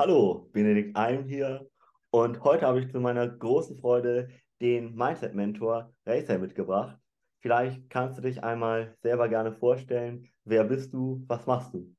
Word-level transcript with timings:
Hallo, 0.00 0.48
Benedikt 0.54 0.96
Alm 0.96 1.26
hier 1.26 1.68
und 2.08 2.42
heute 2.42 2.66
habe 2.66 2.80
ich 2.80 2.90
zu 2.90 3.00
meiner 3.00 3.28
großen 3.28 3.76
Freude 3.76 4.30
den 4.58 4.94
Mindset-Mentor 4.94 5.94
Racer 6.06 6.38
mitgebracht. 6.38 6.96
Vielleicht 7.40 7.90
kannst 7.90 8.16
du 8.16 8.22
dich 8.22 8.42
einmal 8.42 8.96
selber 9.02 9.28
gerne 9.28 9.52
vorstellen. 9.52 10.26
Wer 10.44 10.64
bist 10.64 10.94
du? 10.94 11.22
Was 11.26 11.44
machst 11.44 11.74
du? 11.74 11.94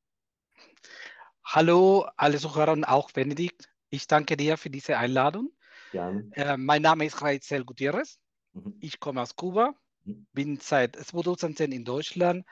Hallo, 1.46 2.08
alle 2.18 2.40
Zuhörer 2.40 2.72
und 2.72 2.86
auch 2.86 3.12
Benedikt. 3.12 3.70
Ich 3.92 4.08
danke 4.08 4.36
dir 4.36 4.58
für 4.58 4.72
diese 4.72 4.98
Einladung. 4.98 5.52
Gerne. 5.92 6.28
Äh, 6.32 6.58
mein 6.58 6.82
Name 6.82 7.06
ist 7.06 7.22
Raizel 7.22 7.64
Gutierrez. 7.64 8.18
Mhm. 8.54 8.78
Ich 8.80 9.00
komme 9.00 9.22
aus 9.22 9.36
Kuba, 9.36 9.76
Mhm. 10.06 10.26
bin 10.34 10.58
seit 10.60 10.96
2010 10.96 11.72
in 11.72 11.86
Deutschland, 11.86 12.48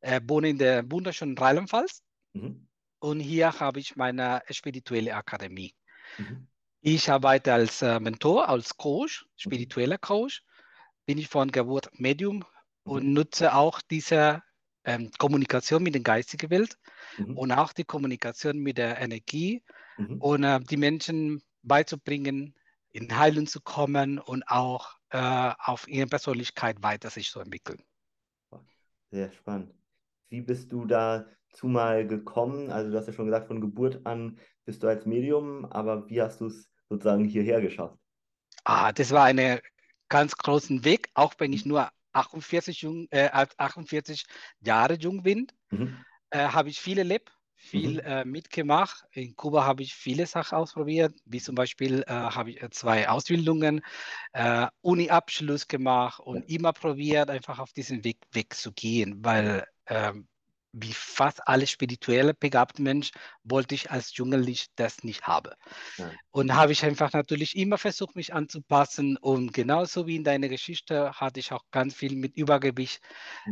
äh, 0.00 0.20
wohne 0.26 0.50
in 0.50 0.58
der 0.58 0.84
wunderschönen 0.92 1.38
Rheinland-Pfalz 1.38 2.02
Mhm. 2.34 2.68
Und 3.02 3.20
hier 3.20 3.58
habe 3.58 3.80
ich 3.80 3.96
meine 3.96 4.42
spirituelle 4.50 5.14
Akademie. 5.14 5.74
Mhm. 6.18 6.46
Ich 6.80 7.10
arbeite 7.10 7.52
als 7.52 7.82
äh, 7.82 7.98
Mentor, 8.00 8.48
als 8.48 8.76
Coach, 8.76 9.26
spiritueller 9.36 9.98
Coach. 9.98 10.42
Bin 11.06 11.18
ich 11.18 11.28
von 11.28 11.50
Geburt 11.50 11.90
Medium 11.98 12.44
und 12.84 13.06
Mhm. 13.06 13.12
nutze 13.12 13.54
auch 13.54 13.80
diese 13.82 14.42
ähm, 14.84 15.10
Kommunikation 15.18 15.82
mit 15.82 15.94
der 15.94 16.02
geistigen 16.02 16.50
Welt 16.50 16.78
Mhm. 17.18 17.36
und 17.36 17.52
auch 17.52 17.72
die 17.72 17.84
Kommunikation 17.84 18.58
mit 18.58 18.78
der 18.78 19.00
Energie 19.00 19.64
Mhm. 19.98 20.20
und 20.20 20.44
äh, 20.44 20.60
die 20.60 20.76
Menschen 20.76 21.42
beizubringen, 21.62 22.54
in 22.92 23.16
Heilung 23.16 23.46
zu 23.46 23.60
kommen 23.60 24.18
und 24.18 24.44
auch 24.48 24.96
äh, 25.10 25.52
auf 25.58 25.88
ihre 25.88 26.06
Persönlichkeit 26.06 26.82
weiter 26.82 27.10
sich 27.10 27.30
zu 27.30 27.40
entwickeln. 27.40 27.82
Sehr 29.10 29.30
spannend. 29.32 29.81
Wie 30.32 30.40
bist 30.40 30.72
du 30.72 30.86
dazu 30.86 31.66
mal 31.68 32.06
gekommen? 32.06 32.70
Also 32.70 32.90
du 32.90 32.96
hast 32.96 33.06
ja 33.06 33.12
schon 33.12 33.26
gesagt, 33.26 33.48
von 33.48 33.60
Geburt 33.60 34.06
an 34.06 34.38
bist 34.64 34.82
du 34.82 34.88
als 34.88 35.04
Medium, 35.04 35.66
aber 35.66 36.08
wie 36.08 36.22
hast 36.22 36.40
du 36.40 36.46
es 36.46 36.70
sozusagen 36.88 37.26
hierher 37.26 37.60
geschafft? 37.60 37.98
Ah, 38.64 38.92
das 38.92 39.10
war 39.10 39.24
ein 39.24 39.60
ganz 40.08 40.34
großen 40.36 40.84
Weg, 40.84 41.10
auch 41.14 41.34
wenn 41.38 41.52
ich 41.52 41.66
nur 41.66 41.90
48, 42.12 42.80
jung, 42.80 43.08
äh, 43.10 43.28
48 43.58 44.24
Jahre 44.60 44.94
jung 44.94 45.22
bin, 45.22 45.48
Mhm. 45.72 46.04
äh, 46.30 46.48
habe 46.48 46.70
ich 46.70 46.80
viel 46.80 46.98
erlebt, 46.98 47.32
viel 47.54 47.98
Mhm. 47.98 48.00
äh, 48.00 48.24
mitgemacht. 48.24 49.04
In 49.12 49.36
Kuba 49.36 49.64
habe 49.66 49.82
ich 49.82 49.94
viele 49.94 50.26
Sachen 50.26 50.56
ausprobiert, 50.58 51.14
wie 51.26 51.40
zum 51.40 51.54
Beispiel 51.56 52.04
äh, 52.06 52.12
habe 52.12 52.52
ich 52.52 52.62
äh, 52.62 52.70
zwei 52.70 53.08
Ausbildungen, 53.08 53.82
äh, 54.32 54.68
Uni-Abschluss 54.82 55.68
gemacht 55.68 56.20
und 56.20 56.48
immer 56.48 56.72
probiert, 56.72 57.30
einfach 57.30 57.58
auf 57.58 57.72
diesen 57.72 58.04
Weg, 58.04 58.18
Weg 58.32 58.54
zu 58.54 58.72
gehen, 58.72 59.24
weil 59.24 59.66
ähm, 59.86 60.28
wie 60.74 60.92
fast 60.94 61.46
alle 61.48 61.66
spirituelle 61.66 62.34
begabte 62.34 62.82
Menschen 62.82 63.12
wollte 63.44 63.74
ich 63.74 63.90
als 63.90 64.16
Jugendlich 64.16 64.68
das 64.76 65.04
nicht 65.04 65.26
haben. 65.26 65.52
Ja. 65.96 66.18
Und 66.30 66.54
habe 66.54 66.72
ich 66.72 66.84
einfach 66.84 67.12
natürlich 67.12 67.56
immer 67.56 67.78
versucht, 67.78 68.16
mich 68.16 68.32
anzupassen. 68.34 69.16
Und 69.18 69.52
genauso 69.52 70.06
wie 70.06 70.16
in 70.16 70.24
deiner 70.24 70.48
Geschichte 70.48 71.12
hatte 71.12 71.40
ich 71.40 71.52
auch 71.52 71.64
ganz 71.70 71.94
viel 71.94 72.16
mit 72.16 72.36
Übergewicht 72.36 73.02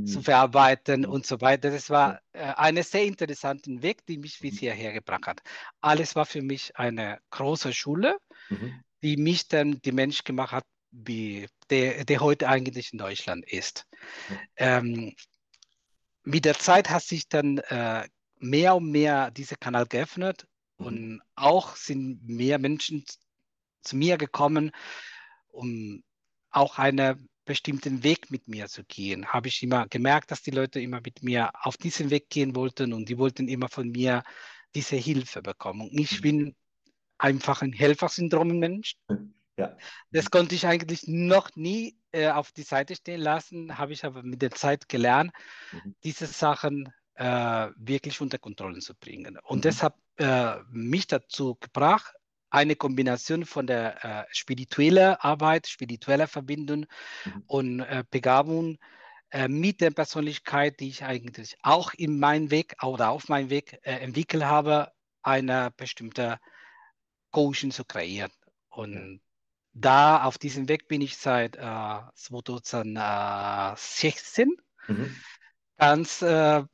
zu 0.05 0.20
Mhm. 0.20 0.23
verarbeiten 0.23 1.05
Ja. 1.05 1.11
und 1.11 1.27
so 1.27 1.41
weiter. 1.41 1.70
Das 1.70 1.91
war 1.91 2.20
äh, 2.33 2.41
ein 2.56 2.83
sehr 2.83 3.05
interessanter 3.05 3.83
Weg, 3.83 4.06
die 4.06 4.19
mich 4.19 4.41
bis 4.41 4.55
Mhm. 4.55 4.58
hierher 4.61 4.92
gebracht 4.92 5.27
hat. 5.27 5.41
Alles 5.81 6.17
war 6.17 6.27
für 6.27 6.42
mich 6.42 6.77
eine 6.77 7.20
große 7.31 7.73
Schule, 7.75 8.19
Mhm. 8.51 8.83
die 9.03 9.17
mich 9.17 9.48
dann 9.48 9.81
die 9.83 9.92
Mensch 9.92 10.25
gemacht 10.25 10.53
hat, 10.53 10.64
wie 10.91 11.47
der, 11.70 12.05
der 12.05 12.20
heute 12.20 12.48
eigentlich 12.48 12.92
in 12.92 12.98
Deutschland 12.98 13.45
ist. 13.51 13.86
Ja. 14.28 14.41
Ähm, 14.56 15.14
mit 16.31 16.45
der 16.45 16.59
Zeit 16.59 16.91
hat 16.91 17.03
sich 17.03 17.28
dann 17.28 17.59
äh, 17.59 18.09
mehr 18.39 18.77
und 18.77 18.91
mehr 18.91 19.31
dieser 19.31 19.56
Kanal 19.56 19.86
geöffnet 19.86 20.47
Mhm. 20.78 20.86
und 20.86 21.23
auch 21.36 21.77
sind 21.77 22.27
mehr 22.27 22.59
Menschen 22.59 23.05
zu 23.83 23.97
mir 23.97 24.19
gekommen, 24.19 24.73
um 25.48 26.03
auch 26.51 26.78
einen 26.78 27.28
bestimmten 27.45 28.03
Weg 28.05 28.31
mit 28.31 28.48
mir 28.48 28.69
zu 28.69 28.85
gehen. 28.85 29.27
Habe 29.29 29.48
ich 29.48 29.63
immer 29.63 29.89
gemerkt, 29.89 30.30
dass 30.30 30.42
die 30.42 30.52
Leute 30.52 30.80
immer 30.80 31.01
mit 31.01 31.23
mir 31.23 31.51
auf 31.55 31.77
diesen 31.77 32.11
Weg 32.11 32.29
gehen 32.30 32.55
wollten 32.55 32.92
und 32.92 33.08
die 33.08 33.18
wollten 33.18 33.48
immer 33.48 33.68
von 33.68 33.91
mir 33.91 34.23
diese 34.74 34.97
Hilfe 34.97 35.42
bekommen. 35.42 35.83
Und 35.91 35.98
ich 35.98 36.18
Mhm. 36.18 36.23
bin 36.23 36.57
einfach 37.18 37.62
ein 37.62 37.73
Helfersyndrom-Mensch. 37.73 38.97
Ja. 39.61 39.77
Das 40.13 40.31
konnte 40.31 40.55
ich 40.55 40.67
eigentlich 40.67 41.07
noch 41.07 41.51
nie 41.57 41.97
äh, 42.13 42.31
auf 42.31 42.53
die 42.53 42.63
Seite 42.63 42.95
stehen 42.97 43.21
lassen, 43.21 43.79
habe 43.79 43.93
ich 43.93 44.05
aber 44.05 44.23
mit 44.23 44.43
der 44.43 44.51
Zeit 44.51 44.89
gelernt, 44.89 45.33
Mhm. 45.73 45.95
diese 46.05 46.27
Sachen 46.27 46.93
äh, 47.15 47.69
wirklich 47.77 48.21
unter 48.21 48.39
Kontrolle 48.39 48.79
zu 48.81 48.95
bringen. 48.95 49.39
Und 49.45 49.59
Mhm. 49.59 49.63
das 49.63 49.83
hat 49.83 49.95
äh, 50.17 50.57
mich 50.71 51.07
dazu 51.07 51.57
gebracht, 51.61 52.15
eine 52.51 52.75
Kombination 52.75 53.45
von 53.45 53.67
der 53.67 54.05
äh, 54.05 54.25
spirituellen 54.33 55.15
Arbeit, 55.21 55.69
spiritueller 55.69 56.27
Verbindung 56.27 56.87
Mhm. 57.25 57.45
und 57.47 57.81
äh, 57.81 58.03
Begabung 58.11 58.79
äh, 59.31 59.48
mit 59.48 59.81
der 59.81 59.91
Persönlichkeit, 59.92 60.81
die 60.81 60.89
ich 60.89 61.05
eigentlich 61.05 61.57
auch 61.63 61.92
in 61.95 62.19
meinem 62.19 62.51
Weg 62.51 62.75
oder 62.83 63.11
auf 63.11 63.29
meinem 63.29 63.51
Weg 63.51 63.79
entwickelt 63.83 64.45
habe, 64.45 64.91
eine 65.23 65.71
bestimmte 65.77 66.39
Coaching 67.31 67.71
zu 67.71 67.85
kreieren. 67.85 68.33
Und 68.71 69.21
da 69.73 70.25
auf 70.25 70.39
diesem 70.39 70.69
Weg 70.69 70.89
bin 70.89 71.01
ich 71.01 71.17
seit 71.17 71.57
äh, 71.57 72.01
2016 72.14 74.57
Mhm. 74.89 75.14
ganz 75.77 76.23
äh, 76.23 76.64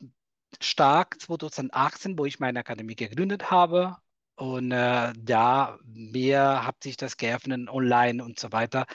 stark 0.61 1.21
2018, 1.21 2.19
wo 2.19 2.25
ich 2.25 2.41
meine 2.41 2.61
Akademie 2.61 2.97
gegründet 2.97 3.51
habe. 3.51 3.97
Und 4.37 4.71
äh, 4.71 5.12
da 5.17 5.79
mehr 5.85 6.67
hat 6.67 6.83
sich 6.83 6.97
das 6.97 7.17
geöffnet, 7.17 7.71
online 7.71 8.23
und 8.23 8.39
so 8.39 8.53
weiter. 8.53 8.87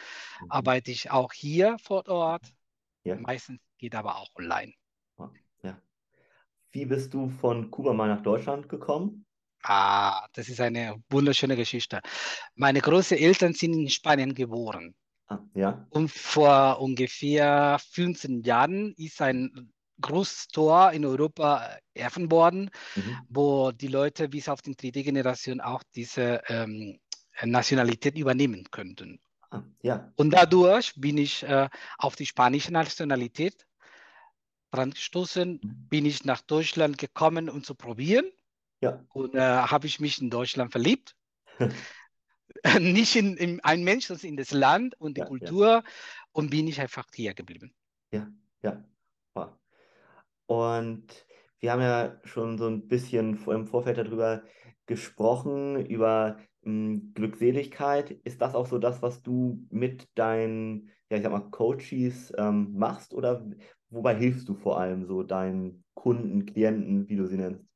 Mhm. 0.41 0.51
Arbeite 0.51 0.91
ich 0.91 1.11
auch 1.11 1.33
hier 1.33 1.77
vor 1.81 2.07
Ort. 2.07 2.43
Ja. 3.03 3.15
Meistens 3.15 3.59
geht 3.77 3.95
aber 3.95 4.17
auch 4.17 4.29
online. 4.35 4.73
Ja. 5.63 5.81
Wie 6.71 6.85
bist 6.85 7.13
du 7.13 7.29
von 7.29 7.71
Kuba 7.71 7.93
mal 7.93 8.07
nach 8.07 8.21
Deutschland 8.21 8.69
gekommen? 8.69 9.25
Ah, 9.63 10.25
das 10.33 10.49
ist 10.49 10.59
eine 10.59 10.95
wunderschöne 11.09 11.55
Geschichte. 11.55 12.01
Meine 12.55 12.81
Großeltern 12.81 13.53
sind 13.53 13.73
in 13.73 13.89
Spanien 13.89 14.33
geboren. 14.33 14.95
Ah, 15.27 15.39
ja. 15.53 15.85
Und 15.89 16.11
vor 16.11 16.79
ungefähr 16.81 17.77
15 17.91 18.41
Jahren 18.43 18.93
ist 18.97 19.21
ein 19.21 19.71
großes 20.01 20.47
Tor 20.47 20.91
in 20.93 21.05
Europa 21.05 21.77
eröffnet 21.93 22.31
worden, 22.31 22.71
Mhm. 22.95 23.17
wo 23.29 23.71
die 23.71 23.87
Leute 23.87 24.29
bis 24.29 24.49
auf 24.49 24.61
die 24.61 24.75
dritte 24.75 25.03
Generation 25.03 25.61
auch 25.61 25.83
diese 25.95 26.41
ähm, 26.47 26.99
Nationalität 27.43 28.17
übernehmen 28.17 28.65
könnten. 28.71 29.19
Ah, 29.51 29.61
ja. 29.83 30.11
Und 30.15 30.31
dadurch 30.31 30.93
bin 30.95 31.17
ich 31.17 31.43
äh, 31.43 31.69
auf 31.99 32.15
die 32.15 32.25
spanische 32.25 32.73
Nationalität 32.73 33.67
dran 34.71 34.91
gestoßen, 34.91 35.59
Mhm. 35.61 35.87
bin 35.89 36.05
ich 36.05 36.25
nach 36.25 36.41
Deutschland 36.41 36.97
gekommen, 36.97 37.49
um 37.49 37.63
zu 37.63 37.75
probieren. 37.75 38.25
Ja. 38.81 39.05
Und 39.13 39.35
äh, 39.35 39.39
habe 39.39 39.87
ich 39.87 39.99
mich 39.99 40.21
in 40.21 40.29
Deutschland 40.29 40.71
verliebt. 40.71 41.15
Nicht 42.79 43.15
in, 43.15 43.37
in 43.37 43.59
ein 43.61 43.83
Mensch, 43.83 44.07
sondern 44.07 44.27
in 44.27 44.37
das 44.37 44.51
Land 44.51 44.99
und 44.99 45.17
die 45.17 45.21
Ja, 45.21 45.25
ja. 45.25 45.29
Kultur. 45.29 45.83
Und 46.31 46.49
bin 46.49 46.67
ich 46.67 46.79
einfach 46.81 47.07
hier 47.13 47.33
geblieben. 47.33 47.73
Ja, 48.11 48.31
ja. 48.63 48.83
Wow. 49.35 49.59
Und 50.47 51.07
wir 51.59 51.71
haben 51.71 51.81
ja 51.81 52.19
schon 52.25 52.57
so 52.57 52.67
ein 52.67 52.87
bisschen 52.87 53.43
im 53.47 53.67
Vorfeld 53.67 53.97
darüber 53.97 54.43
gesprochen, 54.85 55.85
über 55.85 56.39
ähm, 56.63 57.13
Glückseligkeit. 57.13 58.11
Ist 58.11 58.41
das 58.41 58.55
auch 58.55 58.67
so 58.67 58.79
das, 58.79 59.01
was 59.01 59.21
du 59.23 59.65
mit 59.69 60.09
deinen, 60.15 60.89
ja, 61.09 61.17
ich 61.17 61.23
sag 61.23 61.31
mal, 61.31 61.49
Coaches 61.51 62.33
ähm, 62.37 62.73
machst 62.77 63.13
oder 63.13 63.45
wobei 63.89 64.15
hilfst 64.15 64.49
du 64.49 64.55
vor 64.55 64.79
allem 64.79 65.05
so 65.05 65.23
deinen 65.23 65.83
Kunden, 65.93 66.45
Klienten, 66.45 67.07
wie 67.09 67.15
du 67.15 67.27
sie 67.27 67.37
nennst? 67.37 67.70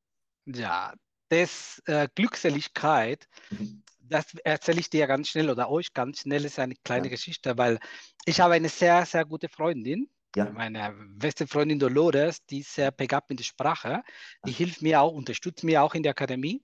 Ja, 0.45 0.93
das 1.29 1.81
äh, 1.85 2.07
Glückseligkeit, 2.13 3.27
Mhm. 3.51 3.83
das 3.99 4.35
erzähle 4.43 4.79
ich 4.81 4.89
dir 4.89 5.07
ganz 5.07 5.29
schnell 5.29 5.49
oder 5.49 5.69
euch 5.71 5.93
ganz 5.93 6.21
schnell, 6.21 6.45
ist 6.45 6.59
eine 6.59 6.75
kleine 6.83 7.09
Ja. 7.09 7.11
Geschichte, 7.11 7.57
weil 7.57 7.79
ich 8.25 8.39
habe 8.41 8.55
eine 8.55 8.69
sehr, 8.69 9.05
sehr 9.05 9.25
gute 9.25 9.49
Freundin, 9.49 10.09
Ja. 10.35 10.55
meine 10.55 10.93
beste 11.17 11.47
Freundin 11.47 11.79
Dolores, 11.79 12.45
die 12.45 12.59
ist 12.59 12.75
sehr 12.75 12.91
begabt 12.91 13.29
mit 13.31 13.39
der 13.39 13.45
Sprache, 13.45 14.03
die 14.45 14.51
hilft 14.51 14.81
mir 14.81 15.01
auch, 15.01 15.13
unterstützt 15.13 15.63
mir 15.63 15.83
auch 15.83 15.95
in 15.95 16.03
der 16.03 16.11
Akademie. 16.11 16.63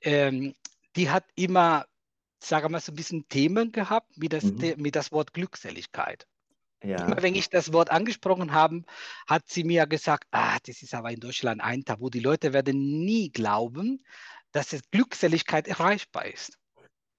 Ähm, 0.00 0.54
die 0.96 1.10
hat 1.10 1.24
immer, 1.36 1.86
sagen 2.42 2.66
wir 2.66 2.70
mal, 2.70 2.80
so 2.80 2.92
ein 2.92 2.96
bisschen 2.96 3.28
Themen 3.28 3.72
gehabt 3.72 4.16
mit 4.16 4.32
das, 4.32 4.52
Mhm. 4.52 4.74
Mit 4.76 4.96
das 4.96 5.12
Wort 5.12 5.32
Glückseligkeit. 5.34 6.26
Ja. 6.82 7.06
Immer 7.06 7.22
wenn 7.22 7.34
ich 7.34 7.50
das 7.50 7.72
Wort 7.72 7.90
angesprochen 7.90 8.52
habe, 8.52 8.82
hat 9.26 9.48
sie 9.48 9.64
mir 9.64 9.86
gesagt, 9.86 10.24
ah, 10.30 10.58
das 10.64 10.82
ist 10.82 10.94
aber 10.94 11.10
in 11.10 11.20
Deutschland 11.20 11.60
ein 11.60 11.84
Tabu. 11.84 12.08
Die 12.08 12.20
Leute 12.20 12.52
werden 12.52 13.04
nie 13.04 13.30
glauben, 13.30 14.04
dass 14.52 14.72
es 14.72 14.82
Glückseligkeit 14.90 15.66
erreichbar 15.68 16.26
ist. 16.26 16.58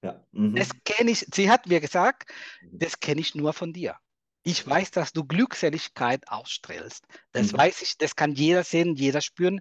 Ja. 0.01 0.23
Mhm. 0.31 0.55
Das 0.55 0.69
kenne 0.85 1.11
ich, 1.11 1.25
sie 1.33 1.51
hat 1.51 1.67
mir 1.67 1.81
gesagt, 1.81 2.31
Mhm. 2.61 2.79
das 2.79 2.99
kenne 2.99 3.21
ich 3.21 3.35
nur 3.35 3.53
von 3.53 3.73
dir. 3.73 3.97
Ich 4.43 4.65
weiß, 4.65 4.91
dass 4.91 5.11
du 5.11 5.25
Glückseligkeit 5.25 6.27
ausstrahlst. 6.29 7.03
Das 7.33 7.51
Mhm. 7.51 7.57
weiß 7.57 7.81
ich, 7.81 7.97
das 7.97 8.15
kann 8.15 8.31
jeder 8.31 8.63
sehen, 8.63 8.95
jeder 8.95 9.19
spüren. 9.21 9.59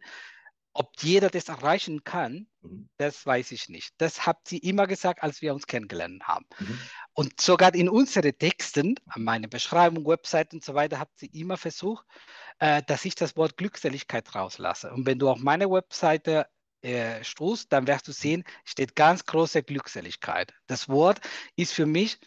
Ob 0.79 0.93
jeder 1.01 1.29
das 1.29 1.49
erreichen 1.49 2.05
kann, 2.05 2.47
Mhm. 2.63 2.89
das 2.97 3.25
weiß 3.25 3.53
ich 3.53 3.69
nicht. 3.69 3.95
Das 3.99 4.27
hat 4.27 4.47
sie 4.47 4.59
immer 4.59 4.87
gesagt, 4.87 5.23
als 5.23 5.43
wir 5.43 5.53
uns 5.55 5.67
kennengelernt 5.67 6.23
haben. 6.27 6.47
Mhm. 6.59 6.79
Und 7.15 7.41
sogar 7.41 7.75
in 7.75 7.89
unseren 7.89 8.37
Texten, 8.37 8.95
an 9.07 9.25
meiner 9.25 9.49
Beschreibung, 9.49 10.07
Website 10.07 10.53
und 10.55 10.65
so 10.65 10.75
weiter, 10.75 10.99
hat 10.99 11.11
sie 11.15 11.27
immer 11.27 11.57
versucht, 11.57 12.07
äh, 12.59 12.83
dass 12.87 13.05
ich 13.05 13.15
das 13.15 13.37
Wort 13.37 13.57
Glückseligkeit 13.57 14.35
rauslasse. 14.35 14.93
Und 14.93 15.07
wenn 15.07 15.19
du 15.19 15.29
auf 15.29 15.39
meine 15.39 15.71
Webseite 15.71 16.47
äh, 16.83 17.25
stoßt, 17.25 17.73
dann 17.73 17.87
wirst 17.87 18.07
du 18.07 18.13
sehen, 18.13 18.45
steht 18.65 18.95
ganz 18.95 19.25
große 19.25 19.63
Glückseligkeit. 19.63 20.53
Das 20.67 20.89
Wort 20.89 21.21
ist 21.57 21.73
für 21.73 21.87
mich 21.87 22.19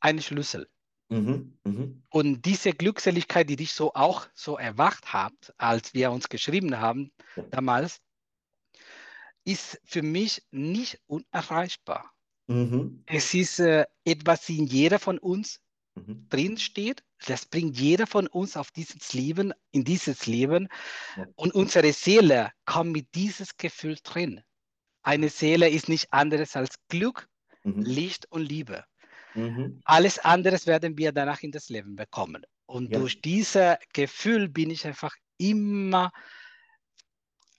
ein 0.00 0.20
Schlüssel. 0.22 0.68
Mhm. 1.08 1.58
Mhm. 1.64 2.02
Und 2.10 2.42
diese 2.44 2.72
Glückseligkeit, 2.72 3.48
die 3.48 3.56
dich 3.56 3.72
so 3.72 3.92
auch 3.94 4.26
so 4.34 4.56
erwacht 4.58 5.12
hat, 5.12 5.54
als 5.58 5.94
wir 5.94 6.10
uns 6.10 6.28
geschrieben 6.28 6.80
haben 6.80 7.12
damals, 7.50 8.00
ist 9.44 9.80
für 9.84 10.02
mich 10.02 10.42
nicht 10.50 11.00
unerreichbar. 11.06 12.10
Mhm. 12.46 13.02
Es 13.06 13.34
ist 13.34 13.58
äh, 13.60 13.84
etwas 14.04 14.48
in 14.48 14.66
jeder 14.66 14.98
von 14.98 15.18
uns 15.18 15.60
Mhm. 15.96 16.26
drin 16.28 16.58
steht. 16.58 17.04
Das 17.24 17.46
bringt 17.46 17.78
jeder 17.78 18.08
von 18.08 18.26
uns 18.26 18.56
auf 18.56 18.72
dieses 18.72 19.12
Leben, 19.12 19.52
in 19.70 19.84
dieses 19.84 20.26
Leben. 20.26 20.68
Ja. 21.16 21.26
Und 21.36 21.54
unsere 21.54 21.92
Seele 21.92 22.50
kommt 22.64 22.90
mit 22.90 23.14
dieses 23.14 23.56
Gefühl 23.56 23.96
drin. 24.02 24.42
Eine 25.02 25.28
Seele 25.28 25.68
ist 25.68 25.88
nicht 25.88 26.12
anderes 26.12 26.56
als 26.56 26.74
Glück, 26.88 27.28
Mhm. 27.62 27.82
Licht 27.82 28.26
und 28.32 28.42
Liebe. 28.42 28.84
Mhm. 29.34 29.82
Alles 29.84 30.18
anderes 30.18 30.66
werden 30.66 30.96
wir 30.98 31.12
danach 31.12 31.42
in 31.42 31.52
das 31.52 31.68
Leben 31.68 31.96
bekommen. 31.96 32.44
Und 32.66 32.90
Ja. 32.90 32.96
durch 32.96 33.20
dieses 33.20 33.76
Gefühl 33.92 34.48
bin 34.48 34.70
ich 34.70 34.86
einfach 34.86 35.14
immer, 35.38 36.12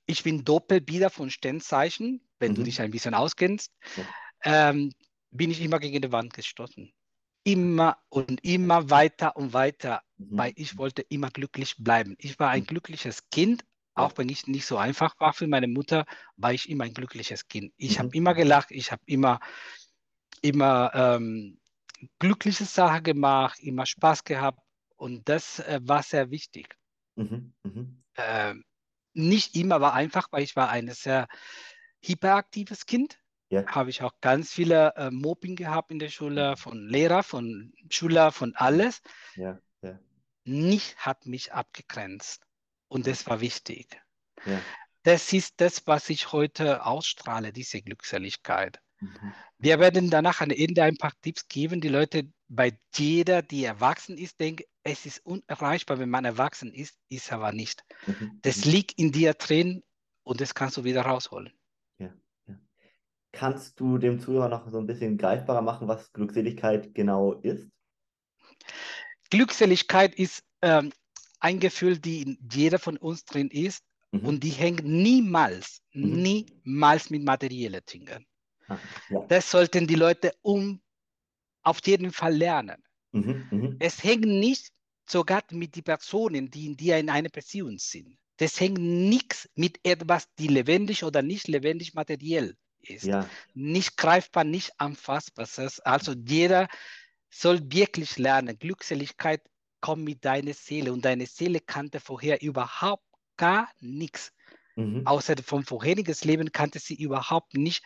ich 0.07 0.23
bin 0.23 0.43
Doppelbilder 0.43 1.09
von 1.09 1.29
Sternzeichen, 1.29 2.21
wenn 2.39 2.55
du 2.55 2.61
Mhm. 2.61 2.65
dich 2.65 2.81
ein 2.81 2.91
bisschen 2.91 3.13
auskennst, 3.13 3.71
Ja. 3.95 4.05
ähm, 4.43 4.91
bin 5.31 5.51
ich 5.51 5.61
immer 5.61 5.79
gegen 5.79 6.01
die 6.01 6.11
Wand 6.11 6.33
gestoßen. 6.33 6.91
Immer 7.43 7.97
und 8.09 8.43
immer 8.43 8.89
weiter 8.89 9.35
und 9.35 9.53
weiter, 9.53 10.01
Mhm. 10.17 10.37
weil 10.37 10.53
ich 10.55 10.77
wollte 10.77 11.03
immer 11.03 11.29
glücklich 11.29 11.75
bleiben. 11.77 12.15
Ich 12.19 12.39
war 12.39 12.49
ein 12.51 12.63
Mhm. 12.63 12.67
glückliches 12.67 13.29
Kind, 13.29 13.65
auch 13.95 14.13
wenn 14.17 14.29
ich 14.29 14.47
nicht 14.47 14.65
so 14.65 14.77
einfach 14.77 15.19
war 15.19 15.33
für 15.33 15.47
meine 15.47 15.67
Mutter, 15.67 16.05
war 16.37 16.53
ich 16.53 16.69
immer 16.69 16.85
ein 16.85 16.93
glückliches 16.93 17.47
Kind. 17.47 17.73
Ich 17.77 17.99
Mhm. 17.99 17.99
habe 17.99 18.15
immer 18.17 18.33
gelacht, 18.33 18.71
ich 18.71 18.91
habe 18.91 19.03
immer, 19.05 19.39
immer 20.41 20.91
ähm, 20.93 21.59
glückliche 22.19 22.65
Sachen 22.65 23.03
gemacht, 23.03 23.59
immer 23.59 23.85
Spaß 23.85 24.23
gehabt 24.23 24.59
und 24.95 25.27
das 25.27 25.59
äh, 25.59 25.79
war 25.83 26.03
sehr 26.03 26.31
wichtig. 26.31 26.75
Mhm. 27.15 27.53
Mhm. 27.63 28.03
Ähm, 28.17 28.63
nicht 29.13 29.55
immer 29.55 29.81
war 29.81 29.93
einfach, 29.93 30.27
weil 30.31 30.43
ich 30.43 30.55
war 30.55 30.69
ein 30.69 30.89
sehr 30.91 31.27
hyperaktives 32.01 32.85
Kind. 32.85 33.19
Ja. 33.49 33.65
Habe 33.67 33.89
ich 33.89 34.01
auch 34.01 34.13
ganz 34.21 34.51
viele 34.51 34.93
äh, 34.95 35.11
Mobbing 35.11 35.55
gehabt 35.55 35.91
in 35.91 35.99
der 35.99 36.09
Schule, 36.09 36.57
von 36.57 36.87
Lehrer, 36.87 37.23
von 37.23 37.73
Schüler, 37.89 38.31
von 38.31 38.55
alles. 38.55 39.01
Ja. 39.35 39.59
Ja. 39.81 39.99
Nicht 40.43 40.97
hat 40.97 41.25
mich 41.25 41.53
abgegrenzt 41.53 42.45
und 42.87 43.07
das 43.07 43.25
war 43.27 43.41
wichtig. 43.41 44.01
Ja. 44.45 44.59
Das 45.03 45.31
ist 45.33 45.61
das, 45.61 45.85
was 45.85 46.09
ich 46.09 46.31
heute 46.31 46.85
ausstrahle, 46.85 47.53
diese 47.53 47.81
Glückseligkeit. 47.81 48.81
Mhm. 49.05 49.33
Wir 49.57 49.79
werden 49.79 50.09
danach 50.09 50.41
am 50.41 50.49
Ende 50.51 50.83
ein 50.83 50.97
paar 50.97 51.13
Tipps 51.21 51.47
geben, 51.47 51.81
die 51.81 51.87
Leute 51.89 52.31
bei 52.47 52.77
jeder, 52.93 53.41
die 53.41 53.63
erwachsen 53.63 54.17
ist, 54.17 54.39
denken, 54.39 54.63
es 54.83 55.05
ist 55.05 55.25
unerreichbar, 55.25 55.97
wenn 55.99 56.09
man 56.09 56.25
erwachsen 56.25 56.73
ist, 56.73 56.99
ist 57.09 57.31
aber 57.31 57.51
nicht. 57.51 57.83
Mhm. 58.07 58.39
Das 58.41 58.65
Mhm. 58.65 58.71
liegt 58.71 58.99
in 58.99 59.11
dir 59.11 59.33
drin 59.33 59.83
und 60.23 60.41
das 60.41 60.53
kannst 60.53 60.77
du 60.77 60.83
wieder 60.83 61.01
rausholen. 61.03 61.51
Kannst 63.31 63.81
du 63.81 63.97
dem 63.97 64.21
Zuhörer 64.21 64.47
noch 64.47 64.69
so 64.71 64.77
ein 64.79 64.87
bisschen 64.87 65.17
greifbarer 65.17 65.61
machen, 65.61 65.89
was 65.89 66.13
Glückseligkeit 66.13 66.95
genau 66.95 67.33
ist? 67.33 67.69
Glückseligkeit 69.29 70.15
ist 70.15 70.45
ähm, 70.61 70.93
ein 71.41 71.59
Gefühl, 71.59 71.99
die 71.99 72.21
in 72.21 72.37
jeder 72.49 72.79
von 72.79 72.95
uns 72.95 73.25
drin 73.25 73.49
ist 73.49 73.83
Mhm. 74.13 74.25
und 74.25 74.43
die 74.43 74.51
hängt 74.51 74.85
niemals, 74.85 75.81
Mhm. 75.91 76.45
niemals 76.63 77.09
mit 77.09 77.25
materiellen 77.25 77.81
Dingen. 77.91 78.25
Ah, 78.67 78.77
ja. 79.09 79.25
Das 79.27 79.51
sollten 79.51 79.87
die 79.87 79.95
Leute 79.95 80.31
um 80.41 80.81
auf 81.63 81.79
jeden 81.85 82.11
Fall 82.11 82.35
lernen. 82.35 82.83
Mhm. 83.11 83.47
Mhm. 83.51 83.75
Es 83.79 84.03
hängt 84.03 84.25
nicht 84.25 84.69
sogar 85.07 85.43
mit 85.51 85.75
den 85.75 85.83
Personen, 85.83 86.49
die 86.49 86.67
in 86.67 86.77
dir 86.77 86.97
in 86.97 87.09
einer 87.09 87.29
Beziehung 87.29 87.77
sind. 87.77 88.17
Das 88.37 88.59
hängt 88.59 88.79
nichts 88.79 89.49
mit 89.55 89.79
etwas, 89.83 90.27
die 90.37 90.47
lebendig 90.47 91.03
oder 91.03 91.21
nicht 91.21 91.47
lebendig 91.47 91.93
materiell 91.93 92.57
ist. 92.79 93.05
Ja. 93.05 93.29
Nicht 93.53 93.97
greifbar, 93.97 94.43
nicht 94.43 94.73
anfassbar. 94.77 95.47
Also 95.83 96.13
jeder 96.13 96.67
soll 97.29 97.59
wirklich 97.71 98.17
lernen. 98.17 98.57
Glückseligkeit 98.59 99.41
kommt 99.79 100.03
mit 100.03 100.25
deiner 100.25 100.53
Seele 100.53 100.91
und 100.91 101.05
deine 101.05 101.25
Seele 101.27 101.59
kannte 101.59 101.99
vorher 101.99 102.41
überhaupt 102.41 103.05
gar 103.37 103.69
nichts. 103.79 104.33
Mhm. 104.75 105.05
Außer 105.05 105.35
vom 105.43 105.63
vorherigen 105.63 106.15
Leben 106.23 106.51
kannte 106.51 106.79
sie 106.79 106.95
überhaupt 106.95 107.53
nicht 107.53 107.83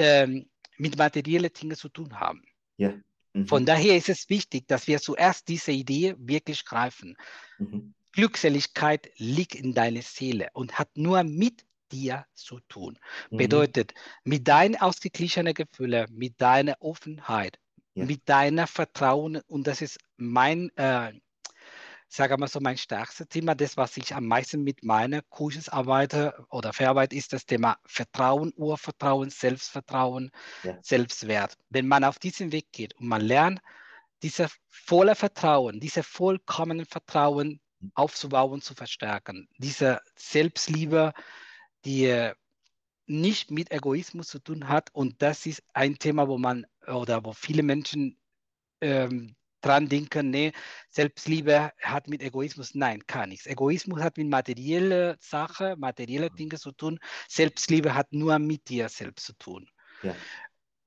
ähm, 0.00 0.48
mit 0.78 0.96
materiellen 0.96 1.52
Dingen 1.52 1.76
zu 1.76 1.88
tun 1.90 2.18
haben. 2.18 2.42
Ja. 2.78 2.94
Mhm. 3.34 3.46
Von 3.46 3.66
daher 3.66 3.96
ist 3.96 4.08
es 4.08 4.28
wichtig, 4.30 4.66
dass 4.66 4.86
wir 4.86 4.98
zuerst 4.98 5.48
diese 5.48 5.72
Idee 5.72 6.14
wirklich 6.18 6.64
greifen. 6.64 7.16
Mhm. 7.58 7.94
Glückseligkeit 8.12 9.10
liegt 9.16 9.54
in 9.54 9.74
deiner 9.74 10.02
Seele 10.02 10.48
und 10.54 10.78
hat 10.78 10.88
nur 10.96 11.22
mit 11.22 11.64
dir 11.92 12.24
zu 12.34 12.60
tun. 12.68 12.98
Mhm. 13.30 13.36
Bedeutet, 13.36 13.94
mit 14.24 14.48
deinen 14.48 14.76
ausgeglichenen 14.76 15.54
Gefühlen, 15.54 16.06
mit 16.12 16.40
deiner 16.40 16.76
Offenheit, 16.80 17.58
Ja. 17.94 18.04
mit 18.06 18.22
deiner 18.28 18.66
Vertrauen, 18.66 19.40
und 19.48 19.66
das 19.66 19.82
ist 19.82 19.98
mein, 20.16 20.70
äh, 20.76 21.12
sage 22.16 22.36
mal 22.36 22.48
so, 22.48 22.60
mein 22.60 22.76
stärkstes 22.76 23.28
Thema, 23.28 23.54
das, 23.54 23.76
was 23.76 23.96
ich 23.96 24.14
am 24.14 24.26
meisten 24.26 24.62
mit 24.62 24.82
meiner 24.82 25.22
Coaches 25.22 25.68
arbeite 25.68 26.34
oder 26.50 26.72
verarbeite, 26.72 27.16
ist 27.16 27.32
das 27.32 27.46
Thema 27.46 27.78
Vertrauen, 27.86 28.52
Urvertrauen, 28.56 29.30
Selbstvertrauen, 29.30 30.30
Ja. 30.64 30.76
Selbstwert. 30.82 31.56
Wenn 31.70 31.86
man 31.86 32.04
auf 32.04 32.18
diesen 32.18 32.52
Weg 32.52 32.72
geht 32.72 32.94
und 32.98 33.06
man 33.06 33.22
lernt, 33.22 33.60
dieses 34.22 34.50
volle 34.68 35.14
Vertrauen, 35.14 35.80
diese 35.80 36.02
vollkommenen 36.02 36.84
Vertrauen 36.84 37.60
aufzubauen, 37.94 38.60
zu 38.60 38.74
verstärken, 38.74 39.48
diese 39.58 40.00
Selbstliebe, 40.16 41.12
die 41.84 42.32
nicht 43.06 43.50
mit 43.50 43.70
Egoismus 43.72 44.28
zu 44.28 44.38
tun 44.38 44.68
hat. 44.68 44.90
Und 44.92 45.20
das 45.22 45.46
ist 45.46 45.62
ein 45.74 45.98
Thema, 45.98 46.28
wo 46.28 46.38
man 46.38 46.66
oder 46.86 47.24
wo 47.24 47.32
viele 47.32 47.62
Menschen 47.62 48.16
ähm, 48.80 49.34
dran 49.60 49.88
denken, 49.88 50.30
nee, 50.30 50.52
Selbstliebe 50.90 51.72
hat 51.82 52.08
mit 52.08 52.22
Egoismus, 52.22 52.74
nein, 52.74 53.00
gar 53.06 53.26
nichts. 53.26 53.46
Egoismus 53.46 54.00
hat 54.00 54.16
mit 54.16 54.28
materielle 54.28 55.16
Sache, 55.20 55.76
materielle 55.78 56.30
Dinge 56.30 56.58
zu 56.58 56.72
tun. 56.72 56.98
Selbstliebe 57.28 57.94
hat 57.94 58.12
nur 58.12 58.38
mit 58.38 58.68
dir 58.68 58.88
selbst 58.88 59.26
zu 59.26 59.32
tun. 59.34 59.68
Ja. 60.02 60.14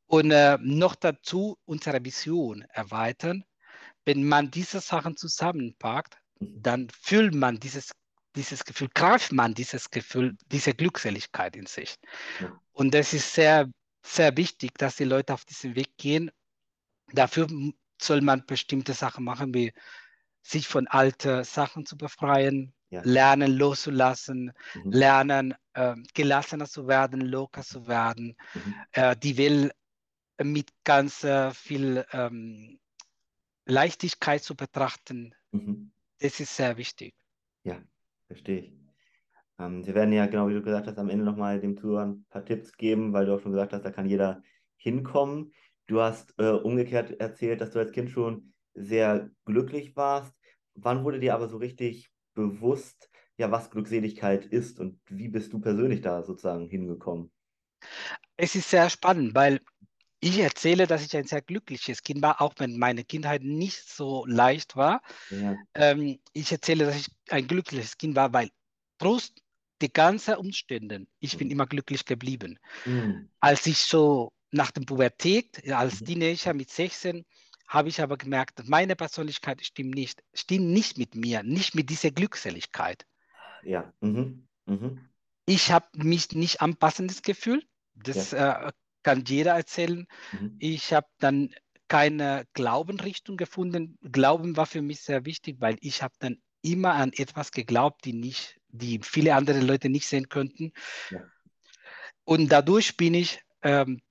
Und 0.08 0.32
äh, 0.32 0.58
noch 0.62 0.96
dazu 0.96 1.58
unsere 1.65 2.03
Vision 2.03 2.63
erweitern. 2.70 3.44
Wenn 4.06 4.27
man 4.27 4.51
diese 4.51 4.82
Sachen 4.82 5.15
zusammenpackt, 5.15 6.18
Mhm. 6.44 6.62
dann 6.62 6.88
fühlt 6.89 7.34
man 7.34 7.60
dieses, 7.60 7.92
dieses 8.36 8.63
Gefühl, 8.65 8.89
greift 8.94 9.32
man 9.32 9.53
dieses 9.53 9.89
Gefühl, 9.89 10.36
diese 10.51 10.74
Glückseligkeit 10.74 11.56
in 11.56 11.65
sich. 11.65 11.98
Ja. 12.39 12.60
Und 12.72 12.94
das 12.94 13.13
ist 13.13 13.34
sehr, 13.34 13.70
sehr 14.06 14.36
wichtig, 14.38 14.72
dass 14.77 14.98
die 14.98 15.03
Leute 15.03 15.34
auf 15.34 15.46
diesen 15.46 15.75
Weg 15.75 15.98
gehen. 15.98 16.32
Dafür 17.12 17.48
soll 18.02 18.22
man 18.22 18.46
bestimmte 18.46 18.94
Sachen 18.94 19.24
machen, 19.24 19.54
wie 19.54 19.74
sich 20.42 20.68
von 20.68 20.88
alten 20.88 21.44
Sachen 21.44 21.86
zu 21.86 21.98
befreien, 21.98 22.74
Ja. 22.90 23.02
lernen 23.04 23.58
loszulassen, 23.58 24.52
Mhm. 24.76 24.92
lernen 24.92 25.56
ähm, 25.76 26.06
gelassener 26.14 26.66
zu 26.66 26.88
werden, 26.88 27.22
locker 27.22 27.64
zu 27.64 27.88
werden, 27.88 28.36
Mhm. 28.54 28.76
äh, 28.92 29.16
die 29.16 29.38
will 29.38 29.72
mit 30.42 30.72
ganz 30.84 31.24
äh, 31.24 31.52
viel 31.52 32.06
ähm, 32.12 32.80
Leichtigkeit 33.66 34.44
zu 34.44 34.56
betrachten. 34.56 35.34
Mhm. 35.52 35.92
Das 36.20 36.40
ist 36.40 36.56
sehr 36.56 36.78
wichtig. 36.78 37.16
Ja, 37.64 37.82
verstehe 38.28 38.60
ich. 38.60 38.74
Ähm, 39.60 39.86
wir 39.86 39.94
werden 39.96 40.14
ja, 40.14 40.26
genau 40.26 40.50
wie 40.50 40.54
du 40.54 40.62
gesagt 40.62 40.88
hast, 40.88 40.98
am 40.98 41.10
Ende 41.10 41.26
nochmal 41.26 41.60
dem 41.60 41.78
Zuhörer 41.78 42.06
ein 42.06 42.26
paar 42.30 42.46
Tipps 42.46 42.76
geben, 42.76 43.14
weil 43.14 43.26
du 43.26 43.36
auch 43.36 43.42
schon 43.42 43.52
gesagt 43.52 43.74
hast, 43.74 43.84
da 43.84 43.92
kann 43.92 44.08
jeder 44.08 44.42
hinkommen. 44.76 45.54
Du 45.88 46.02
hast 46.02 46.34
äh, 46.40 46.50
umgekehrt 46.52 47.20
erzählt, 47.20 47.62
dass 47.62 47.72
du 47.72 47.80
als 47.80 47.92
Kind 47.92 48.10
schon 48.10 48.54
sehr 48.74 49.32
glücklich 49.46 49.96
warst. 49.96 50.34
Wann 50.75 51.04
wurde 51.04 51.20
dir 51.20 51.36
aber 51.36 51.48
so 51.50 51.58
richtig 51.58 52.10
bewusst, 52.34 53.10
ja, 53.38 53.52
was 53.52 53.70
Glückseligkeit 53.72 54.46
ist 54.46 54.80
und 54.80 55.00
wie 55.10 55.28
bist 55.30 55.54
du 55.54 55.60
persönlich 55.60 56.02
da 56.02 56.24
sozusagen 56.24 56.68
hingekommen? 56.68 57.32
Es 58.38 58.56
ist 58.56 58.70
sehr 58.70 58.90
spannend, 58.90 59.36
weil 59.36 59.62
ich 60.22 60.40
erzähle, 60.40 60.88
dass 60.88 61.06
ich 61.06 61.16
ein 61.18 61.25
sehr 61.28 61.42
glückliches 61.42 62.04
Kind 62.04 62.22
war, 62.22 62.42
auch 62.42 62.54
wenn 62.58 62.78
meine 62.80 63.04
Kindheit 63.04 63.44
nicht 63.44 63.90
so 63.90 64.25
leicht 64.28 64.75
war. 64.75 65.02
Ja, 65.30 65.58
Ähm, 65.75 66.20
ich 66.34 66.52
erzähle, 66.52 66.86
dass 66.86 66.98
ich 66.98 67.08
ein 67.30 67.48
glückliches 67.48 67.98
Kind 67.98 68.16
war, 68.16 68.34
weil 68.34 68.50
trotz 69.00 69.34
die 69.82 69.92
ganzen 69.94 70.36
Umstände, 70.36 71.08
ich 71.20 71.38
bin 71.38 71.50
Mhm. 71.50 71.52
immer 71.52 71.68
glücklich 71.68 72.06
geblieben. 72.06 72.60
Mhm. 72.86 73.30
Als 73.42 73.66
ich 73.68 73.80
so 73.80 74.34
nach 74.53 74.72
der 74.72 74.81
Pubertät, 74.81 75.67
als 75.72 76.01
Mhm. 76.01 76.05
Teenager 76.05 76.53
mit 76.53 76.69
16, 76.69 77.25
habe 77.67 77.89
ich 77.89 78.01
aber 78.01 78.17
gemerkt, 78.17 78.67
meine 78.67 78.95
Persönlichkeit 78.95 79.65
stimmt 79.65 79.95
nicht, 79.95 80.24
stimmt 80.33 80.67
nicht 80.67 80.98
mit 80.98 81.15
mir, 81.15 81.43
nicht 81.43 81.75
mit 81.75 81.89
dieser 81.89 82.12
Glückseligkeit. 82.12 83.05
Ja. 83.63 83.91
Mhm. 84.01 84.48
Mhm. 84.65 85.10
Ich 85.45 85.72
habe 85.72 85.88
mich 85.95 86.31
nicht 86.31 86.62
anpassendes 86.62 87.22
Gefühl, 87.22 87.63
das 87.95 88.33
äh, 88.33 88.72
kann 89.01 89.24
jeder 89.25 89.53
erzählen. 89.53 90.07
Mhm. 90.31 90.55
Ich 90.60 90.93
habe 90.93 91.07
dann 91.19 91.53
keine 91.88 92.45
Glaubenrichtung 92.53 93.38
gefunden. 93.38 93.98
Glauben 94.01 94.55
war 94.55 94.65
für 94.65 94.81
mich 94.81 95.01
sehr 95.01 95.25
wichtig, 95.25 95.57
weil 95.60 95.77
ich 95.81 96.01
habe 96.01 96.13
dann 96.19 96.41
immer 96.62 96.93
an 96.93 97.12
etwas 97.13 97.51
geglaubt, 97.51 98.05
die 98.05 98.13
nicht, 98.13 98.60
die 98.69 99.00
viele 99.03 99.36
andere 99.36 99.60
Leute 99.60 99.89
nicht 99.89 100.07
sehen 100.07 100.29
könnten. 100.29 100.72
Ja. 101.10 101.22
Und 102.24 102.50
dadurch 102.50 102.95
bin 102.98 103.13
ich 103.13 103.41
ähm, 103.63 104.01